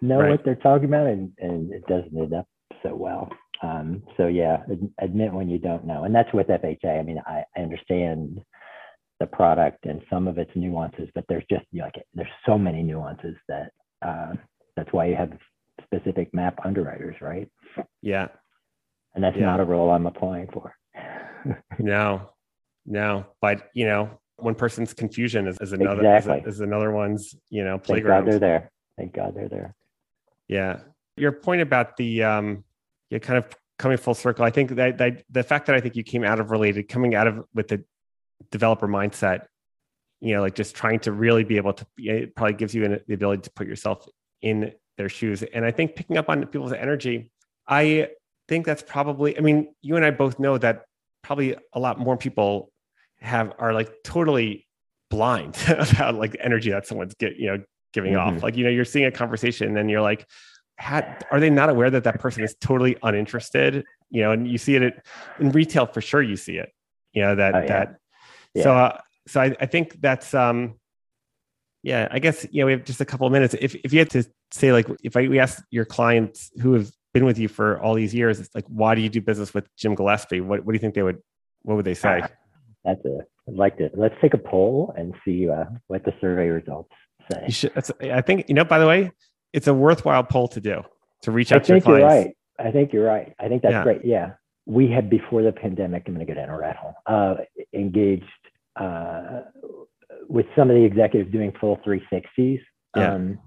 [0.00, 0.30] know Right.
[0.30, 2.46] what they're talking about, and, and it doesn't end up
[2.82, 3.30] so well.
[3.62, 6.98] Um, so yeah, ad- admit when you don't know, and that's with FHA.
[6.98, 8.42] I mean, I, I understand
[9.18, 13.34] the product and some of its nuances, but there's just like there's so many nuances
[13.48, 13.72] that
[14.02, 14.34] uh,
[14.76, 15.32] that's why you have
[15.82, 17.48] specific map underwriters, right?
[18.02, 18.28] Yeah.
[19.16, 19.46] And that's Yeah.
[19.46, 20.76] not a role I'm applying for.
[21.78, 22.30] No,
[22.84, 23.26] no.
[23.40, 26.48] But you know, one person's confusion is, is another is, Exactly.
[26.50, 28.72] is another one's, you know, Thank God they're there.
[28.98, 29.74] Thank God they're there.
[30.48, 30.80] Yeah.
[31.16, 32.64] Your point about the um
[33.10, 33.46] yeah, kind of
[33.78, 34.44] coming full circle.
[34.44, 37.14] I think that, that the fact that I think you came out of related, coming
[37.14, 37.84] out of with the
[38.50, 39.46] developer mindset,
[40.20, 43.00] you know, like just trying to really be able to it probably gives you an,
[43.06, 44.08] the ability to put yourself
[44.42, 45.44] in their shoes.
[45.44, 47.30] And I think picking up on people's energy,
[47.68, 48.08] I
[48.48, 50.84] think that's probably, I mean, you and I both know that
[51.22, 52.70] probably a lot more people
[53.20, 54.66] have are like totally
[55.10, 58.36] blind about like the energy that someone's get, you know, giving Mhm.
[58.36, 58.42] off.
[58.42, 60.26] Like, you know, you're seeing a conversation and then you're like,
[60.78, 63.84] how, are they not aware that that person is totally uninterested?
[64.10, 65.06] You know, and you see it
[65.40, 66.22] in retail for sure.
[66.22, 66.70] You see it,
[67.12, 67.66] you know, that, Oh, yeah.
[67.66, 67.96] that,
[68.54, 68.62] Yeah.
[68.62, 70.74] so, uh, so I, I think that's, um,
[71.82, 73.54] yeah, I guess, you know, we have just a couple of minutes.
[73.60, 76.90] If, if you had to say, like, if I, we asked your clients who have
[77.16, 79.66] been with you for all these years, it's like, why do you do business with
[79.76, 80.42] Jim Gillespie?
[80.42, 81.22] What, what do you think they would,
[81.62, 82.22] what would they say?
[82.84, 83.20] That's a.
[83.48, 83.90] I'd like to.
[83.94, 86.90] Let's take a poll and see uh, what the survey results
[87.32, 87.44] say.
[87.46, 89.12] You should, I think, you know, by the way,
[89.52, 90.82] it's a worthwhile poll to do,
[91.22, 92.36] to reach I out to your think you're right.
[92.58, 93.34] I think you're right.
[93.38, 93.82] I think that's Yeah.
[93.82, 94.04] great.
[94.04, 94.32] Yeah.
[94.66, 97.36] We had before the pandemic, I'm going to go down a rat hole, uh,
[97.72, 98.24] engaged
[98.76, 99.42] uh,
[100.28, 102.60] with some of the executives doing full 360s
[102.96, 103.14] Yeah.
[103.14, 103.38] um,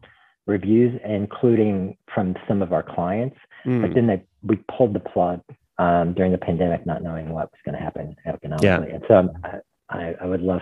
[0.47, 3.37] reviews, including from some of our clients.
[3.65, 5.41] Mm, But then they, we pulled the plug
[5.77, 8.91] um, during the pandemic, not knowing what was going to happen economically.
[8.91, 9.57] And so um, I,
[9.89, 10.61] I, I would love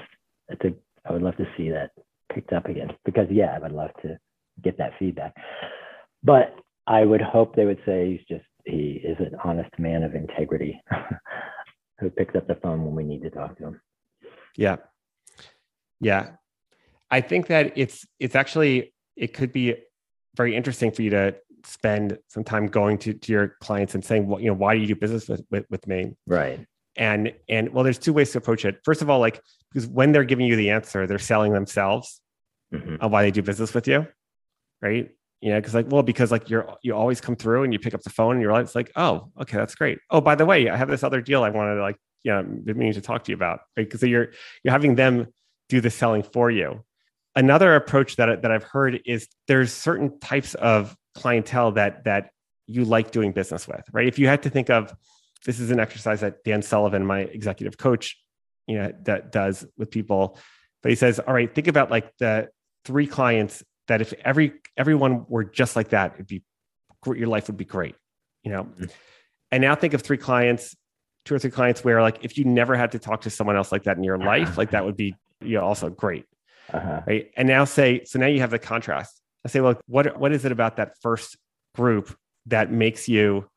[0.61, 0.75] to,
[1.05, 1.91] I would love to see that
[2.33, 4.17] picked up again because yeah, I would love to
[4.63, 5.35] get that feedback.
[6.23, 10.13] But I would hope they would say he's just he is an honest man of
[10.13, 10.81] integrity
[11.99, 13.81] who picks up the phone when we need to talk to him.
[14.55, 14.77] Yeah.
[15.99, 16.31] Yeah.
[17.09, 19.75] I think that it's it's actually it could be
[20.35, 21.35] very interesting for you to
[21.68, 24.80] spend some time going to, to your clients and saying, well, you know, why do
[24.82, 26.13] you do business with, with, with me?
[26.26, 26.65] Right.
[26.95, 28.80] And and well, there's two ways to approach it.
[28.84, 29.39] First of all, like
[29.72, 32.22] because when they're giving you the answer, they're selling themselves
[32.74, 32.97] Mhm.
[33.01, 34.07] on why they do business with you.
[34.82, 35.11] Right.
[35.39, 37.93] You know, because like, well, because like you're you always come through and you pick
[37.93, 39.99] up the phone and you're like, it's like, oh, okay, that's great.
[40.09, 42.41] Oh, by the way, I have this other deal I wanted to like, you know,
[42.41, 43.59] meaning to talk to you about.
[43.78, 43.88] Right.
[43.88, 44.30] Because you're
[44.63, 45.28] you're having them
[45.70, 46.84] do the selling for you.
[47.36, 52.32] Another approach that, that I've heard is there's certain types of clientele that that
[52.68, 54.07] you like doing business with, right?
[54.07, 54.93] If you had to think of
[55.45, 58.18] this is an exercise that Dan Sullivan, my executive coach,
[58.68, 60.38] you know, that does with people.
[60.82, 62.49] But he says, all right, think about like the
[62.86, 66.43] three clients that if every everyone were just like that, it'd be
[67.01, 67.95] great, your life would be great,
[68.43, 68.63] you know.
[68.65, 68.91] Mhm.
[69.51, 70.76] And now think of three clients,
[71.24, 73.72] two or three clients where like if you never had to talk to someone else
[73.72, 76.26] like that in your life, like that would be you know, also great
[76.74, 77.01] Uh-huh.
[77.07, 77.32] right?
[77.38, 79.22] And now say, so now you have the contrast.
[79.47, 81.37] I say, well, what what is it about that first
[81.73, 82.13] group
[82.47, 83.47] that makes you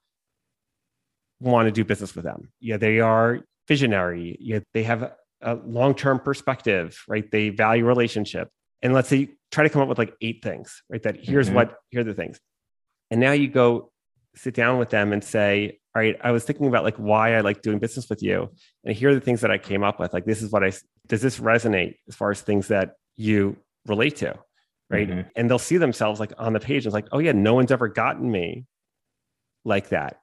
[1.40, 2.52] want to do business with them?
[2.60, 4.36] Yeah, they are visionary.
[4.40, 5.12] Yeah, they have
[5.42, 7.28] a long term perspective, right?
[7.28, 8.50] They value relationship.
[8.82, 11.02] And let's say try to come up with like eight things, right?
[11.02, 11.54] That here's Mhm.
[11.54, 12.38] what here are the things.
[13.10, 13.90] And now you go
[14.36, 17.40] sit down with them and say, all right, I was thinking about like why I
[17.40, 18.48] like doing business with you.
[18.84, 20.12] And here are the things that I came up with.
[20.12, 20.70] Like, this is what I,
[21.08, 24.38] does this resonate as far as things that you relate to?
[24.90, 25.08] Right.
[25.08, 25.30] Mhm.
[25.36, 26.84] And they'll see themselves like on the page.
[26.84, 28.66] It's like, oh, yeah, no one's ever gotten me
[29.64, 30.20] like that.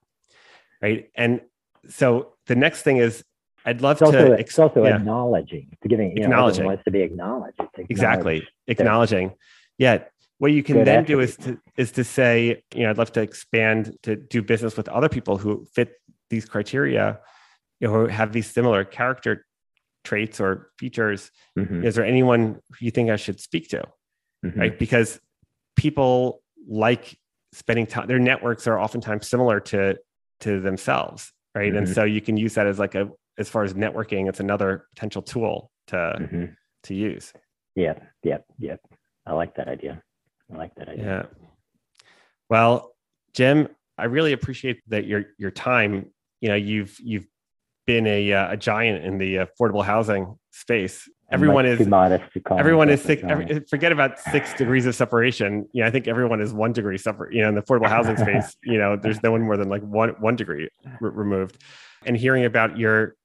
[0.82, 1.10] Right.
[1.16, 1.42] And
[1.90, 3.24] so the next thing is,
[3.66, 4.98] I'd love It's also, to, it's also yeah.
[4.98, 5.70] acknowledging.
[5.72, 6.60] It's giving, you Acknowledging.
[6.62, 7.60] everyone wants to be acknowledged.
[7.60, 9.34] Acknowledge- exactly acknowledging.
[9.78, 10.04] Yeah.
[10.40, 13.22] What you can then do is to, is to say, you know, I'd love to
[13.22, 15.94] expand to do business with other people who fit
[16.30, 17.20] these criteria,
[17.80, 19.46] you know, who have these similar character
[20.04, 21.32] traits or features.
[21.58, 21.84] Mhm.
[21.84, 23.84] Is there anyone you think I should speak to?
[24.46, 24.58] Mhm.
[24.58, 24.80] right?
[24.80, 25.20] Because
[25.76, 27.18] people like
[27.54, 28.08] spending time.
[28.08, 29.98] Their networks are oftentimes similar to
[30.42, 31.74] to themselves, right?
[31.74, 31.94] And Mhm.
[31.96, 33.10] so you can use that as like a
[33.40, 34.28] as far as networking.
[34.30, 36.56] It's another potential tool to Mhm.
[36.84, 37.34] to use.
[37.76, 38.80] Yeah, yep, yep.
[39.26, 40.02] I like that idea.
[40.54, 41.06] I like that idea.
[41.06, 41.26] Yeah.
[42.50, 42.96] Well,
[43.34, 43.68] Jim,
[43.98, 46.12] I really appreciate that your your time.
[46.42, 47.28] You know, you've you've
[47.86, 51.10] been a uh, a giant in the affordable housing space.
[51.30, 53.22] Everyone is modest everyone is six.
[53.28, 55.68] Every, forget about six degrees of separation.
[55.74, 57.34] You know, I think everyone is one degree separate.
[57.34, 59.82] You know, in the affordable housing space, you know, there's no one more than like
[59.82, 60.70] one one degree
[61.02, 61.62] re- removed.
[62.06, 63.16] And hearing about your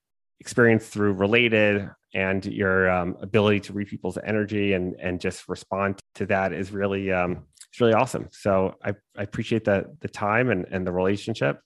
[0.40, 6.00] experience through related and your um, ability to read people's energy and and just respond
[6.16, 8.28] to that is really um, it's really awesome.
[8.32, 11.60] So I, I appreciate the the time and and the relationship.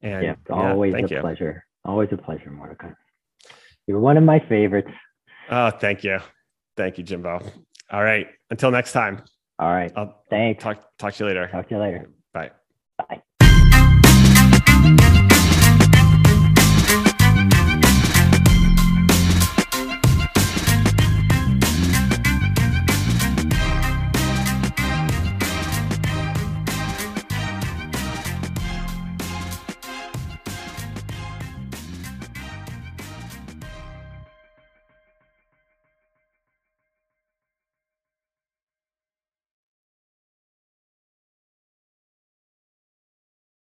[0.00, 1.20] And yeah, always thank a you.
[1.20, 1.64] pleasure.
[1.84, 2.90] Always a pleasure, Mordecai.
[3.86, 4.90] You're one of my favorites.
[5.50, 6.18] Oh, thank you,
[6.76, 7.40] thank you, Jimbo.
[7.90, 9.22] All right, until next time.
[9.58, 9.92] All right.
[9.94, 10.62] I'll Thanks.
[10.64, 11.48] talk talk to you later.
[11.48, 12.10] Talk to you later.
[12.32, 12.50] Bye.
[12.98, 13.22] Bye.